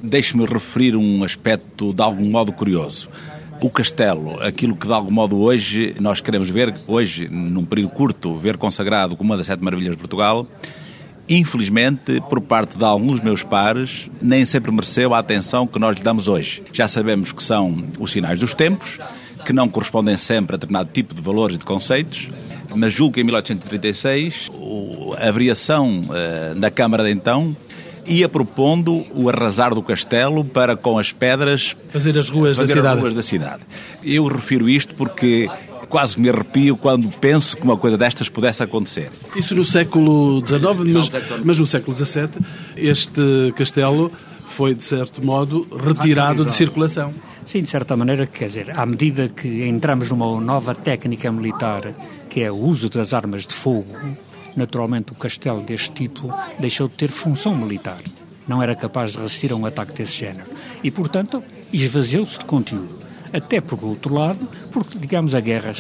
[0.03, 3.07] Deixe-me referir um aspecto de algum modo curioso.
[3.61, 8.35] O castelo, aquilo que de algum modo hoje nós queremos ver, hoje, num período curto,
[8.35, 10.47] ver consagrado como uma das sete maravilhas de Portugal,
[11.29, 16.01] infelizmente, por parte de alguns meus pares, nem sempre mereceu a atenção que nós lhe
[16.01, 16.63] damos hoje.
[16.73, 18.97] Já sabemos que são os sinais dos tempos,
[19.45, 22.31] que não correspondem sempre a determinado tipo de valores e de conceitos,
[22.75, 24.49] mas julgo que em 1836
[25.19, 27.55] a variação uh, na Câmara de então
[28.05, 32.79] ia propondo o arrasar do castelo para com as pedras fazer as ruas, fazer da,
[32.79, 33.01] as cidade.
[33.01, 33.63] ruas da cidade.
[34.03, 35.49] Eu refiro isto porque
[35.89, 39.11] quase me arrepio quando penso que uma coisa destas pudesse acontecer.
[39.35, 41.09] Isso no século XIX, mas,
[41.43, 42.29] mas no século XVII
[42.77, 47.13] este castelo foi, de certo modo, retirado de circulação.
[47.45, 51.93] Sim, de certa maneira, quer dizer, à medida que entramos numa nova técnica militar,
[52.29, 53.95] que é o uso das armas de fogo,
[54.55, 58.01] naturalmente o castelo deste tipo deixou de ter função militar.
[58.47, 60.49] Não era capaz de resistir a um ataque desse género.
[60.83, 62.99] E, portanto, esvaziou-se de conteúdo.
[63.31, 65.73] Até por outro lado, porque, digamos, a guerra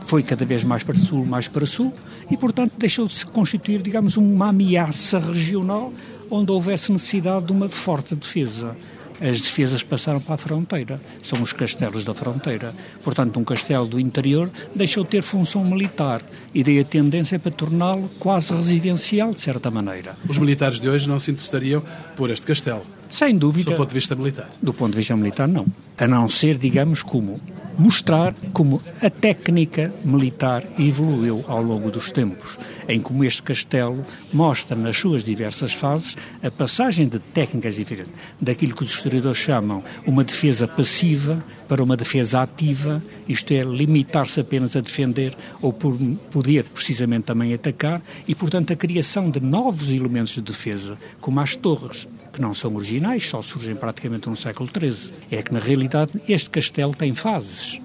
[0.00, 1.92] foi cada vez mais para sul, mais para sul,
[2.30, 5.92] e, portanto, deixou de se constituir, digamos, uma ameaça regional
[6.30, 8.76] onde houvesse necessidade de uma forte defesa
[9.20, 11.00] as defesas passaram para a fronteira.
[11.22, 12.74] São os castelos da fronteira.
[13.02, 16.22] Portanto, um castelo do interior deixou de ter função militar
[16.54, 20.16] e daí a tendência para torná-lo quase residencial, de certa maneira.
[20.28, 21.82] Os militares de hoje não se interessariam
[22.14, 22.84] por este castelo?
[23.10, 23.70] Sem dúvida.
[23.70, 24.50] Do ponto de vista militar?
[24.62, 25.66] Do ponto de vista militar, não.
[25.98, 27.40] A não ser, digamos, como
[27.78, 34.76] mostrar como a técnica militar evoluiu ao longo dos tempos, em como este castelo mostra
[34.76, 40.24] nas suas diversas fases a passagem de técnicas diferentes, daquilo que os historiadores chamam uma
[40.24, 45.96] defesa passiva para uma defesa ativa, isto é, limitar-se apenas a defender ou por
[46.30, 51.56] poder precisamente também atacar, e portanto a criação de novos elementos de defesa, como as
[51.56, 55.12] torres, que não são originais, só surgem praticamente no século XIII.
[55.30, 57.80] É que, na realidade, este castelo tem fases.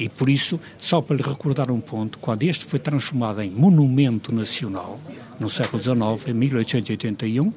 [0.00, 4.34] E por isso, só para lhe recordar um ponto, quando este foi transformado em monumento
[4.34, 4.98] nacional,
[5.38, 7.52] no século XIX, em 1881,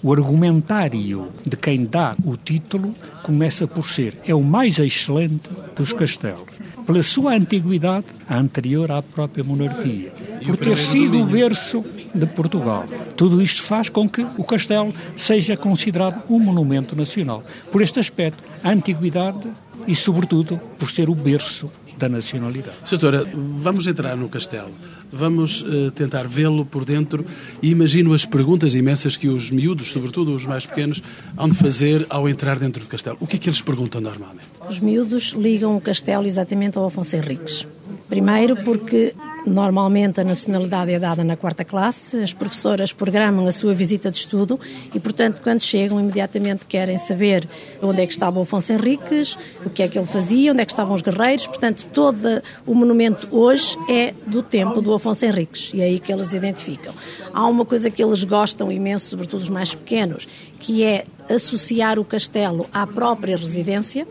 [0.00, 5.92] o argumentário de quem dá o título começa por ser é o mais excelente dos
[5.92, 6.55] castelos
[6.86, 10.12] pela sua antiguidade, anterior à própria monarquia,
[10.44, 12.86] por ter sido o berço de Portugal.
[13.16, 17.42] Tudo isto faz com que o castelo seja considerado um monumento nacional.
[17.70, 19.48] Por este aspecto, a antiguidade
[19.86, 22.76] e, sobretudo, por ser o berço da nacionalidade.
[22.88, 24.70] Doutora, vamos entrar no castelo,
[25.10, 27.24] vamos uh, tentar vê-lo por dentro
[27.62, 31.02] e imagino as perguntas imensas que os miúdos, sobretudo os mais pequenos,
[31.36, 33.16] hão de fazer ao entrar dentro do castelo.
[33.20, 34.46] O que é que eles perguntam normalmente?
[34.68, 37.66] Os miúdos ligam o castelo exatamente ao Afonso Henriques.
[38.08, 39.14] Primeiro porque
[39.46, 44.16] Normalmente a nacionalidade é dada na quarta classe, as professoras programam a sua visita de
[44.16, 44.58] estudo
[44.92, 47.48] e, portanto, quando chegam, imediatamente querem saber
[47.80, 50.66] onde é que estava o Afonso Henriques, o que é que ele fazia, onde é
[50.66, 51.46] que estavam os guerreiros.
[51.46, 56.12] Portanto, todo o monumento hoje é do tempo do Afonso Henriques e é aí que
[56.12, 56.92] eles identificam.
[57.32, 60.26] Há uma coisa que eles gostam imenso, sobretudo os mais pequenos,
[60.58, 64.08] que é associar o castelo à própria residência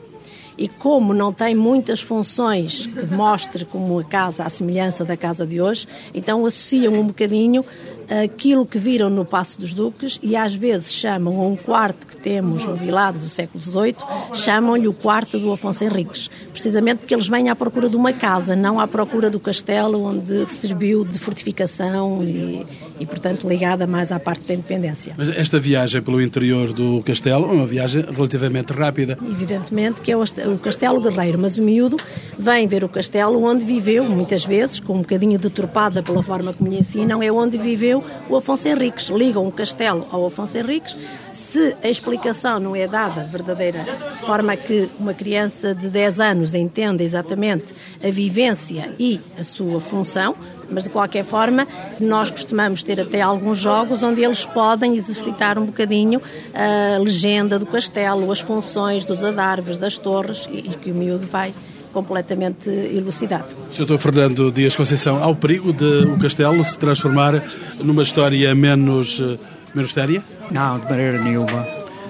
[0.57, 5.45] e como não tem muitas funções que mostre como a casa, a semelhança da casa
[5.45, 7.65] de hoje, então associam um bocadinho
[8.09, 12.17] aquilo que viram no Passo dos Duques e às vezes chamam a um quarto que
[12.17, 13.95] temos no Vilado do século XVIII,
[14.33, 18.55] chamam-lhe o quarto do Afonso Henriques, precisamente porque eles vêm à procura de uma casa,
[18.55, 22.65] não à procura do castelo onde serviu de fortificação e,
[22.99, 25.13] e portanto, ligada mais à parte da independência.
[25.17, 29.17] Mas esta viagem pelo interior do castelo é uma viagem relativamente rápida.
[29.21, 31.97] Evidentemente que é o Castelo Guerreiro, mas o miúdo
[32.37, 36.69] vem ver o castelo onde viveu, muitas vezes, com um bocadinho deturpada pela forma como
[36.69, 37.94] lhe ensinam, é onde viveu
[38.29, 39.09] o Afonso Henriques.
[39.09, 40.95] Ligam o castelo ao Afonso Henriques.
[41.31, 46.53] Se a explicação não é dada verdadeira, de forma que uma criança de 10 anos
[46.53, 50.35] entenda exatamente a vivência e a sua função,
[50.69, 51.67] mas de qualquer forma,
[51.99, 56.21] nós costumamos ter até alguns jogos onde eles podem exercitar um bocadinho
[56.53, 61.53] a legenda do castelo, as funções dos adarves, das torres, e que o miúdo vai
[61.95, 63.55] completamente elucidado.
[63.71, 63.97] Sr.
[63.97, 67.41] Fernando Dias Conceição, há o perigo de o castelo se transformar
[67.79, 69.37] numa história menos, eh,
[69.73, 70.21] menos séria?
[70.51, 71.65] Não, de maneira nenhuma.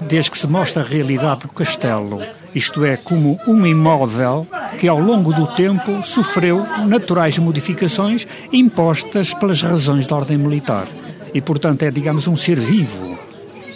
[0.08, 2.20] Desde que se mostra a realidade do castelo,
[2.52, 4.44] isto é, como um imóvel
[4.76, 10.88] que ao longo do tempo sofreu naturais modificações impostas pelas razões da ordem militar.
[11.32, 13.16] E, portanto, é, digamos, um ser vivo.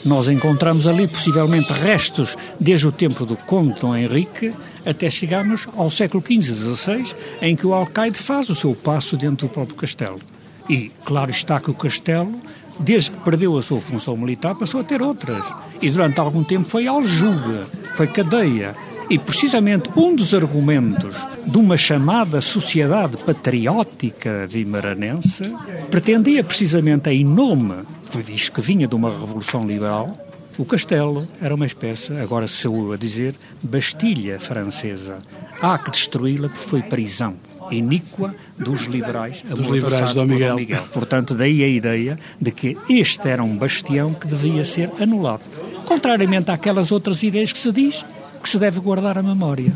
[0.05, 4.53] Nós encontramos ali possivelmente restos desde o tempo do Conde Dom Henrique
[4.85, 9.17] até chegarmos ao século XV e XVI, em que o alcaide faz o seu passo
[9.17, 10.21] dentro do próprio castelo.
[10.69, 12.41] E claro está que o castelo,
[12.79, 15.45] desde que perdeu a sua função militar, passou a ter outras.
[15.83, 18.75] E durante algum tempo foi aljuga, foi cadeia.
[19.09, 25.53] E precisamente um dos argumentos de uma chamada sociedade patriótica vimaranense
[25.91, 27.85] pretendia precisamente, em nome
[28.19, 30.17] visto que vinha de uma revolução liberal,
[30.61, 35.19] o castelo era uma espécie, agora se eu a dizer, bastilha francesa.
[35.61, 37.37] Há que destruí-la porque foi prisão
[37.71, 40.57] iníqua dos liberais, dos liberais Dom Miguel.
[40.57, 40.83] Miguel.
[40.93, 45.43] Portanto, daí a ideia de que este era um bastião que devia ser anulado.
[45.87, 48.05] Contrariamente àquelas outras ideias que se diz
[48.43, 49.73] que se deve guardar a memória,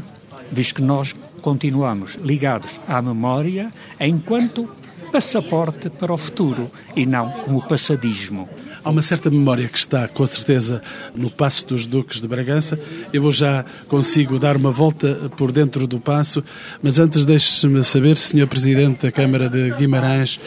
[0.51, 4.69] visto que nós continuamos ligados à memória enquanto
[5.13, 8.49] passaporte para o futuro e não como passadismo.
[8.85, 10.83] Há uma certa memória que está, com certeza,
[11.17, 12.79] no Passo dos Duques de Bragança.
[13.15, 16.45] Eu vou já consigo dar uma volta por dentro do passo,
[16.83, 18.47] mas antes deixe-me saber, Sr.
[18.47, 20.39] Presidente da Câmara de Guimarães,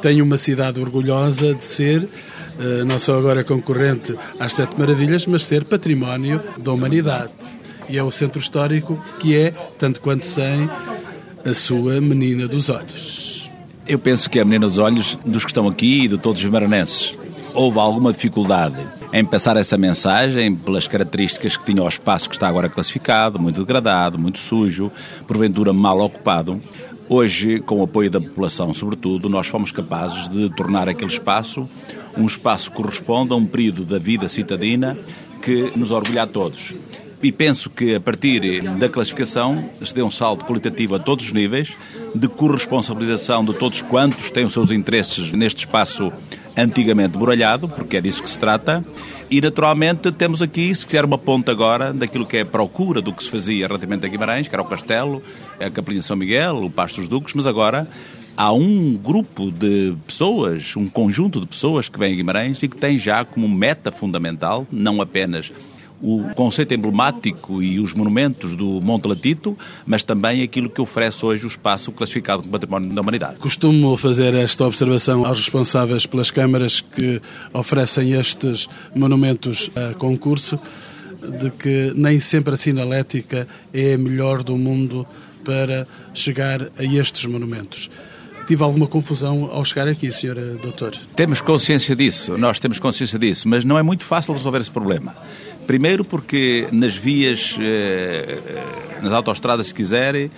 [0.00, 2.08] tem uma cidade orgulhosa de ser
[2.58, 7.32] eh, não só agora concorrente às Sete Maravilhas, mas ser património da humanidade.
[7.90, 10.66] E é o centro histórico que é, tanto quanto sei,
[11.44, 13.50] a sua menina dos olhos.
[13.86, 16.42] Eu penso que é a menina dos olhos dos que estão aqui e de todos
[16.42, 17.20] os maranenses
[17.54, 18.76] houve alguma dificuldade
[19.12, 23.60] em passar essa mensagem pelas características que tinha o espaço que está agora classificado, muito
[23.60, 24.90] degradado, muito sujo,
[25.26, 26.60] porventura mal ocupado.
[27.08, 31.68] Hoje, com o apoio da população, sobretudo, nós fomos capazes de tornar aquele espaço
[32.16, 34.96] um espaço que corresponde a um período da vida citadina
[35.40, 36.74] que nos orgulha a todos.
[37.22, 41.32] E penso que a partir da classificação se deu um salto qualitativo a todos os
[41.32, 41.72] níveis,
[42.14, 46.12] de corresponsabilização de todos quantos têm os seus interesses neste espaço
[46.56, 48.84] antigamente muralhado, porque é disso que se trata,
[49.30, 53.12] e naturalmente temos aqui, se quiser, uma ponta agora daquilo que é a procura do
[53.12, 55.22] que se fazia relativamente a Guimarães, que era o Castelo,
[55.60, 57.88] a Capelinha de São Miguel, o Pasto dos Duques, mas agora
[58.36, 62.76] há um grupo de pessoas, um conjunto de pessoas que vem a Guimarães e que
[62.76, 65.52] tem já como meta fundamental, não apenas
[66.02, 71.44] o conceito emblemático e os monumentos do Monte Latito, mas também aquilo que oferece hoje
[71.44, 73.36] o espaço classificado como Património da Humanidade.
[73.36, 77.22] Costumo fazer esta observação aos responsáveis pelas câmaras que
[77.52, 80.58] oferecem estes monumentos a concurso,
[81.40, 85.06] de que nem sempre a sinalética é a melhor do mundo
[85.44, 87.88] para chegar a estes monumentos.
[88.46, 90.58] Tive alguma confusão ao chegar aqui, Sr.
[90.60, 90.96] Doutor?
[91.14, 95.14] Temos consciência disso, nós temos consciência disso, mas não é muito fácil resolver esse problema.
[95.66, 98.38] Primeiro porque nas vias, eh,
[99.02, 100.30] nas autoestradas, se quiserem,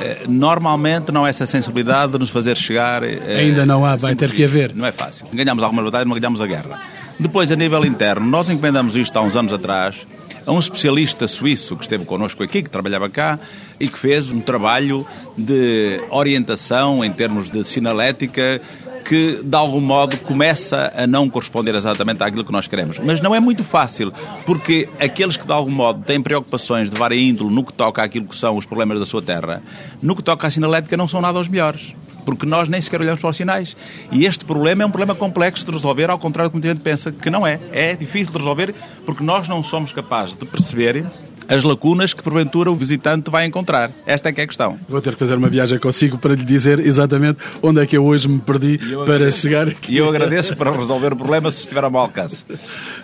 [0.00, 3.02] eh, normalmente não há essa sensibilidade de nos fazer chegar...
[3.02, 4.74] Eh, Ainda não há, vai ter que haver.
[4.74, 5.26] Não é fácil.
[5.32, 6.80] Ganhamos algumas batalhas, não ganhamos a guerra.
[7.18, 10.06] Depois, a nível interno, nós encomendamos isto há uns anos atrás
[10.46, 13.38] a um especialista suíço que esteve connosco aqui, que trabalhava cá
[13.78, 15.06] e que fez um trabalho
[15.36, 18.60] de orientação em termos de sinalética
[19.02, 22.98] que, de algum modo, começa a não corresponder exatamente àquilo que nós queremos.
[22.98, 24.12] Mas não é muito fácil,
[24.46, 28.26] porque aqueles que, de algum modo, têm preocupações de várias índole no que toca àquilo
[28.26, 29.62] que são os problemas da sua terra,
[30.02, 31.94] no que toca à sinalética, não são nada os melhores
[32.24, 33.76] porque nós nem sequer olhamos para os sinais.
[34.10, 36.80] E este problema é um problema complexo de resolver, ao contrário do que muita gente
[36.80, 37.58] pensa que não é.
[37.72, 38.74] É difícil de resolver
[39.04, 41.04] porque nós não somos capazes de perceber
[41.48, 43.90] as lacunas que porventura o visitante vai encontrar.
[44.06, 44.78] Esta é que é a questão.
[44.88, 48.04] Vou ter que fazer uma viagem consigo para lhe dizer exatamente onde é que eu
[48.04, 49.94] hoje me perdi para agradeço, chegar aqui.
[49.94, 52.44] E eu agradeço para resolver o problema se estiver ao meu alcance.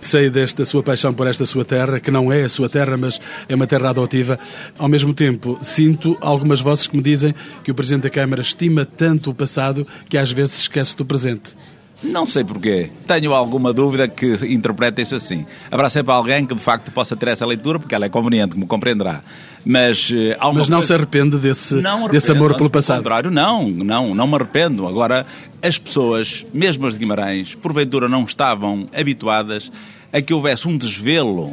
[0.01, 3.20] Sei desta sua paixão por esta sua terra, que não é a sua terra, mas
[3.49, 4.39] é uma terra adotiva.
[4.78, 8.84] Ao mesmo tempo, sinto algumas vozes que me dizem que o Presidente da Câmara estima
[8.84, 11.55] tanto o passado que às vezes esquece do presente.
[12.03, 12.90] Não sei porquê.
[13.07, 15.44] Tenho alguma dúvida que interprete isso assim.
[15.68, 18.68] Haverá sempre alguém que de facto possa ter essa leitura, porque ela é conveniente, como
[18.68, 19.20] compreenderá.
[19.64, 20.86] Mas, uh, Mas não coisa...
[20.86, 22.99] se arrepende desse, arrependo, desse amor pelo passado?
[22.99, 24.86] contrário, não, não, não me arrependo.
[24.86, 25.26] Agora,
[25.61, 29.72] as pessoas, mesmo as de Guimarães, porventura não estavam habituadas
[30.12, 31.53] a que houvesse um desvelo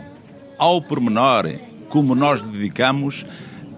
[0.59, 1.51] ao pormenor,
[1.89, 3.25] como nós dedicamos,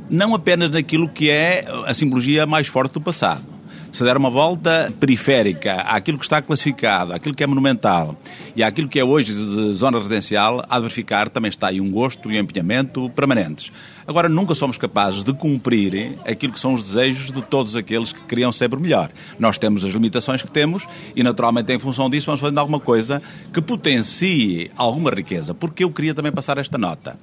[0.10, 3.57] não apenas naquilo que é a simbologia mais forte do passado
[3.92, 8.16] se der uma volta periférica àquilo que está classificado, àquilo que é monumental
[8.56, 9.34] e àquilo que é hoje
[9.74, 13.72] zona residencial, há de verificar também está aí um gosto e um empenhamento permanentes.
[14.08, 18.22] Agora, nunca somos capazes de cumprir aquilo que são os desejos de todos aqueles que
[18.22, 19.12] queriam sempre melhor.
[19.38, 23.22] Nós temos as limitações que temos e, naturalmente, em função disso, vamos fazendo alguma coisa
[23.54, 25.54] que potencie alguma riqueza.
[25.54, 27.20] Porque eu queria também passar esta nota.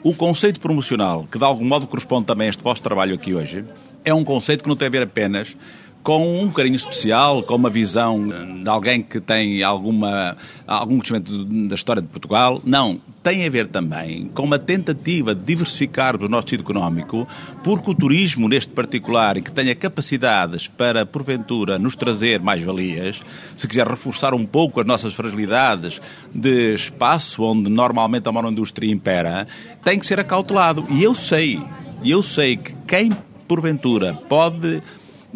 [0.00, 3.64] O conceito promocional, que de algum modo corresponde também a este vosso trabalho aqui hoje,
[4.04, 5.56] é um conceito que não tem a ver apenas
[6.02, 8.28] com um carinho especial, com uma visão
[8.62, 10.36] de alguém que tem alguma,
[10.66, 12.62] algum conhecimento da história de Portugal.
[12.64, 17.28] Não, tem a ver também com uma tentativa de diversificar o nosso tecido económico,
[17.62, 23.20] porque o turismo, neste particular, e que tenha capacidades para, porventura, nos trazer mais-valias,
[23.56, 26.00] se quiser reforçar um pouco as nossas fragilidades
[26.34, 29.46] de espaço onde normalmente a monoindústria impera,
[29.84, 30.86] tem que ser acautelado.
[30.88, 31.60] E eu sei,
[32.02, 33.10] eu sei que quem,
[33.46, 34.82] porventura, pode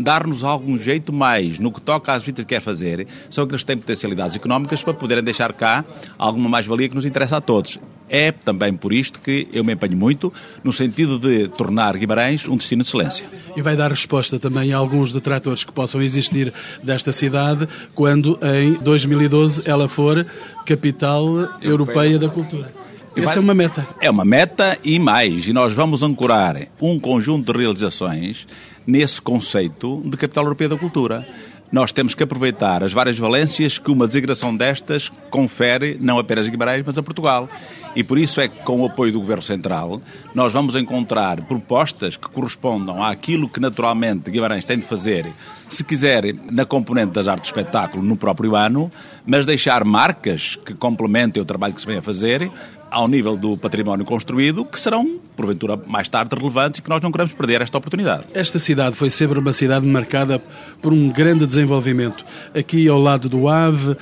[0.02, 3.66] dar-nos algum jeito mais no que toca às visitas que quer fazer, são aqueles que
[3.66, 5.84] têm potencialidades económicas para poderem deixar cá
[6.18, 7.78] alguma mais-valia que nos interessa a todos.
[8.08, 10.30] É também por isto que eu me empenho muito
[10.62, 13.26] no sentido de tornar Guimarães um destino de excelência.
[13.56, 18.74] E vai dar resposta também a alguns detratores que possam existir desta cidade quando em
[18.74, 20.26] 2012 ela for
[20.66, 21.26] capital
[21.62, 22.82] europeia da cultura.
[23.16, 23.86] Essa é uma meta.
[24.00, 25.46] É uma meta e mais.
[25.46, 28.46] E nós vamos ancorar um conjunto de realizações
[28.86, 31.26] nesse conceito de capital europeia da cultura
[31.72, 36.50] nós temos que aproveitar as várias valências que uma designação destas confere não apenas a
[36.50, 37.48] Guimarães, mas a Portugal.
[37.96, 40.02] E por isso é que, com o apoio do Governo Central,
[40.34, 45.26] nós vamos encontrar propostas que correspondam àquilo que naturalmente Guimarães tem de fazer,
[45.66, 48.92] se quiser, na componente das artes de espetáculo no próprio ano,
[49.24, 52.50] mas deixar marcas que complementem o trabalho que se vem a fazer,
[52.92, 57.10] ao nível do património construído, que serão, porventura, mais tarde relevantes e que nós não
[57.10, 58.24] queremos perder esta oportunidade.
[58.34, 60.38] Esta cidade foi sempre uma cidade marcada
[60.80, 62.24] por um grande desenvolvimento.
[62.54, 63.96] Aqui ao lado do AVE,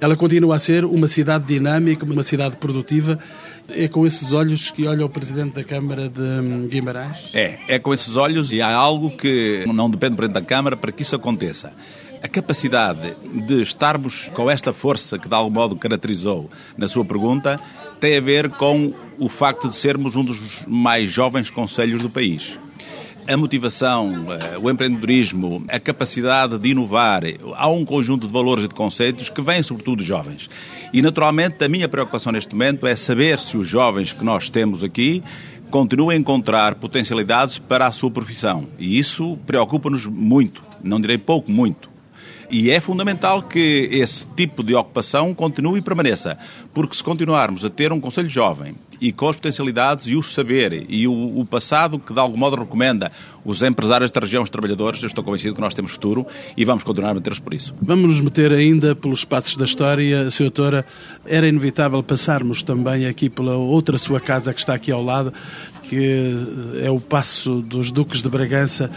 [0.00, 3.18] ela continua a ser uma cidade dinâmica, uma cidade produtiva.
[3.70, 7.30] É com esses olhos que olha o Presidente da Câmara de Guimarães?
[7.32, 10.76] É, é com esses olhos e há algo que não depende do Presidente da Câmara
[10.76, 11.72] para que isso aconteça.
[12.22, 13.14] A capacidade
[13.46, 17.60] de estarmos com esta força que de algum modo caracterizou na sua pergunta
[18.00, 22.58] tem a ver com o facto de sermos um dos mais jovens conselhos do país.
[23.26, 27.22] A motivação, eh, o empreendedorismo, a capacidade de inovar,
[27.54, 30.50] há um conjunto de valores e de conceitos que vêm sobretudo dos jovens.
[30.92, 34.84] E naturalmente a minha preocupação neste momento é saber se os jovens que nós temos
[34.84, 35.22] aqui
[35.70, 38.68] continuam a encontrar potencialidades para a sua profissão.
[38.78, 41.93] E isso preocupa-nos muito, não direi pouco, muito.
[42.56, 46.38] E é fundamental que esse tipo de ocupação continue e permaneça,
[46.72, 50.86] porque se continuarmos a ter um Conselho Jovem e com as potencialidades e o saber
[50.88, 53.10] e o, o, passado que de algum modo recomenda
[53.44, 56.24] os empresários da região, os trabalhadores, eu estou convencido que nós temos futuro
[56.56, 57.74] e vamos continuar a meter-nos por isso.
[57.82, 60.44] Vamos nos meter ainda pelos passos da história, Sra.
[60.44, 60.86] Doutora.
[61.26, 65.34] Era inevitável passarmos também aqui pela outra sua casa que está aqui ao lado,
[65.82, 66.32] que
[66.80, 68.92] é o Passo dos Duques de Bragança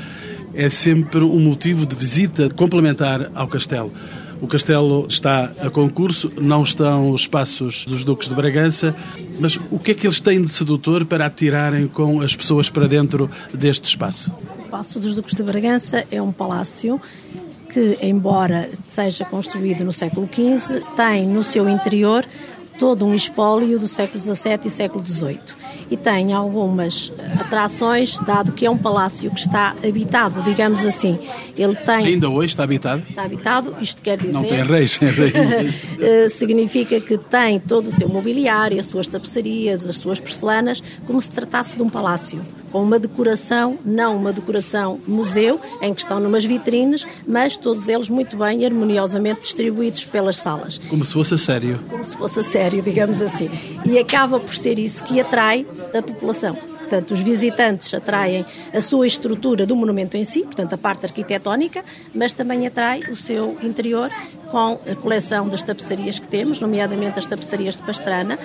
[0.57, 3.93] é sempre um motivo de visita complementar ao castelo.
[4.41, 8.95] O castelo está a concurso, não estão os espaços dos Duques de Bragança,
[9.39, 12.87] mas o que é que eles têm de sedutor para atirarem com as pessoas para
[12.87, 14.31] dentro deste espaço?
[14.65, 16.99] O Paço dos Duques de Bragança é um palácio
[17.71, 22.25] que, embora seja construído no século XV, tem no seu interior
[22.79, 28.65] todo um espólio do século XVII e século XVIII e tem algumas atrações, dado que
[28.65, 31.19] é um palácio que está habitado, digamos assim.
[31.57, 32.07] Ele tem...
[32.07, 33.03] Ainda hoje está habitado?
[33.09, 34.33] Está habitado, isto quer dizer...
[34.33, 35.85] Não tem reis, tem reis.
[35.99, 41.21] Eh, significa que tem todo o seu mobiliário, as suas tapeçarias, as suas porcelanas, como
[41.21, 46.19] se tratasse de um palácio com uma decoração, não uma decoração museu, em que estão
[46.19, 50.77] numas vitrines, mas todos eles muito bem harmoniosamente distribuídos pelas salas.
[50.89, 51.79] Como se fosse a sério.
[51.89, 53.49] Como se fosse a sério, digamos assim.
[53.85, 56.55] E acaba por ser isso que atrai a população.
[56.87, 61.83] Portanto, os visitantes atraem a sua estrutura do monumento em si, portanto, a parte arquitetónica,
[62.15, 64.09] mas também atrai o seu interior
[64.51, 68.37] com a coleção das tapeçarias que temos, nomeadamente as tapeçarias de Pastrana.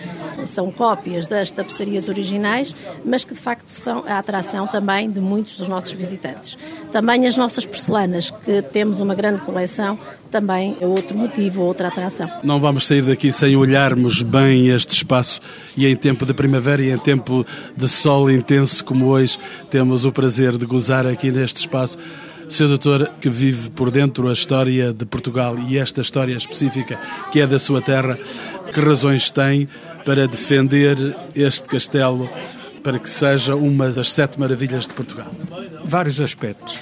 [0.45, 2.75] São cópias das tapeçarias originais,
[3.05, 6.59] mas que de facto são a atração também de muitos dos nossos visitantes.
[6.91, 9.99] Também as nossas porcelanas, que temos uma grande coleção,
[10.31, 12.29] também é outro motivo, outra atração.
[12.43, 15.41] Não vamos sair daqui sem olharmos bem este espaço
[15.77, 17.47] e em tempo de primavera e em tempo
[17.77, 19.39] de sol intenso como hoje
[19.71, 21.99] temos o prazer de gozar aqui neste espaço.
[22.59, 26.99] Doutor, que vive por dentro a história de Portugal e esta história específica
[27.33, 28.19] que é da sua terra,
[28.73, 29.67] que razões tem
[30.05, 30.97] para defender
[31.35, 32.29] este castelo
[32.83, 35.33] para que seja uma das sete maravilhas de Portugal?
[35.83, 36.77] Vários aspectos.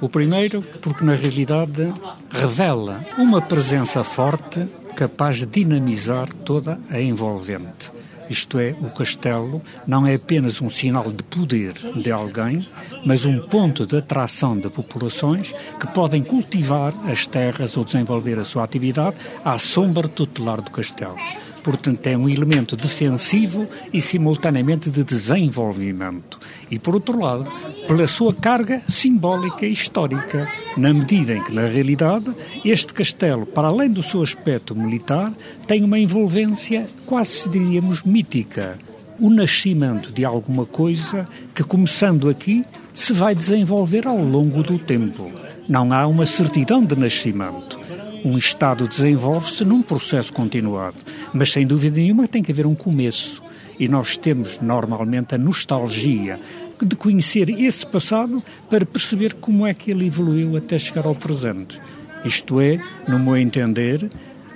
[0.00, 1.92] O primeiro, porque na realidade
[2.30, 7.90] revela uma presença forte capaz de dinamizar toda a envolvente.
[8.32, 12.66] Isto é, o castelo não é apenas um sinal de poder de alguém,
[13.04, 18.44] mas um ponto de atração de populações que podem cultivar as terras ou desenvolver a
[18.46, 21.18] sua atividade à sombra tutelar do castelo.
[21.62, 26.40] Portanto, é um elemento defensivo e simultaneamente de desenvolvimento.
[26.72, 27.46] E, por outro lado,
[27.86, 32.32] pela sua carga simbólica e histórica, na medida em que, na realidade,
[32.64, 35.30] este castelo, para além do seu aspecto militar,
[35.66, 38.78] tem uma envolvência quase, diríamos, mítica.
[39.20, 42.64] O nascimento de alguma coisa que, começando aqui,
[42.94, 45.30] se vai desenvolver ao longo do tempo.
[45.68, 47.78] Não há uma certidão de nascimento
[48.24, 50.96] um Estado desenvolve-se num processo continuado,
[51.32, 53.42] mas sem dúvida nenhuma tem que haver um começo.
[53.78, 56.38] E nós temos normalmente a nostalgia
[56.86, 61.80] de conhecer esse passado para perceber como é que ele evoluiu até chegar ao presente.
[62.24, 62.78] Isto é,
[63.08, 64.10] no meu entender,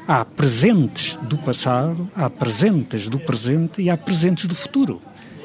[0.07, 5.03] há presentes do passado, há presentes do presente e há presentes do futuro.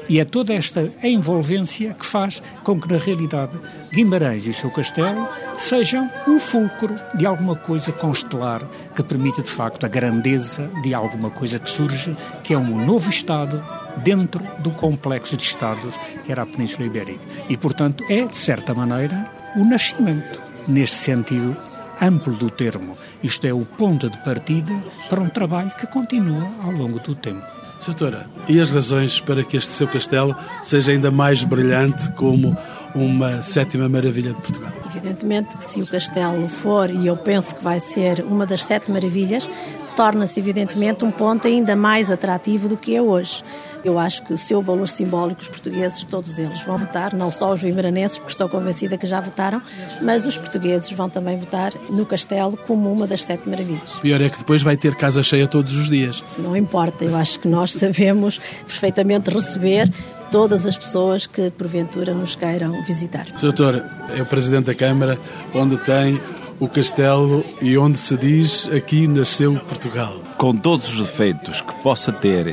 [0.08, 3.56] E é toda esta envolvência que faz com que, na realidade,
[3.92, 9.50] Guimarães e o seu castelo sejam um fulcro de alguma coisa constelar que permita, de
[9.50, 13.62] facto, a grandeza de alguma coisa que surge, que é um novo Estado
[13.98, 17.20] dentro do complexo de Estados que era a Península Ibérica.
[17.48, 21.56] E, portanto, é, de certa maneira, o nascimento, neste sentido
[22.00, 22.96] amplo do termo.
[23.22, 24.72] Isto é o ponto de partida
[25.08, 27.46] para um trabalho que continua ao longo do tempo.
[27.84, 32.56] Doutora, e as razões para que este seu castelo seja ainda mais brilhante como
[32.94, 34.72] uma sétima maravilha de Portugal?
[34.90, 38.88] Evidentemente que se o castelo for, e eu penso que vai ser uma das sete
[38.90, 39.48] maravilhas,
[39.96, 43.42] torna-se evidentemente um ponto ainda mais atrativo do que é hoje.
[43.84, 47.52] Eu acho que o seu valor simbólico, os portugueses, todos eles vão votar, não só
[47.52, 49.60] os vimaranenses, porque estou convencida que já votaram,
[50.00, 53.90] mas os portugueses vão também votar no Castelo como uma das sete maravilhas.
[54.00, 56.22] Pior é que depois vai ter casa cheia todos os dias.
[56.26, 59.92] Isso não importa, eu acho que nós sabemos perfeitamente receber
[60.30, 63.26] todas as pessoas que porventura nos queiram visitar.
[63.40, 63.84] Doutor,
[64.16, 65.18] é o Presidente da Câmara,
[65.54, 66.20] onde tem
[66.58, 70.20] o castelo e onde se diz aqui nasceu Portugal.
[70.38, 72.46] Com todos os defeitos que possa ter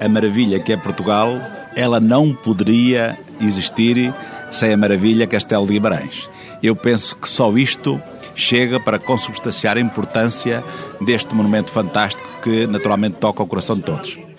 [0.00, 1.40] a maravilha que é Portugal,
[1.76, 4.12] ela não poderia existir
[4.50, 6.28] sem a maravilha Castelo de Guimarães.
[6.62, 8.00] Eu penso que só isto
[8.34, 10.64] chega para consubstanciar a importância
[11.00, 14.29] deste monumento fantástico que naturalmente toca o coração de todos.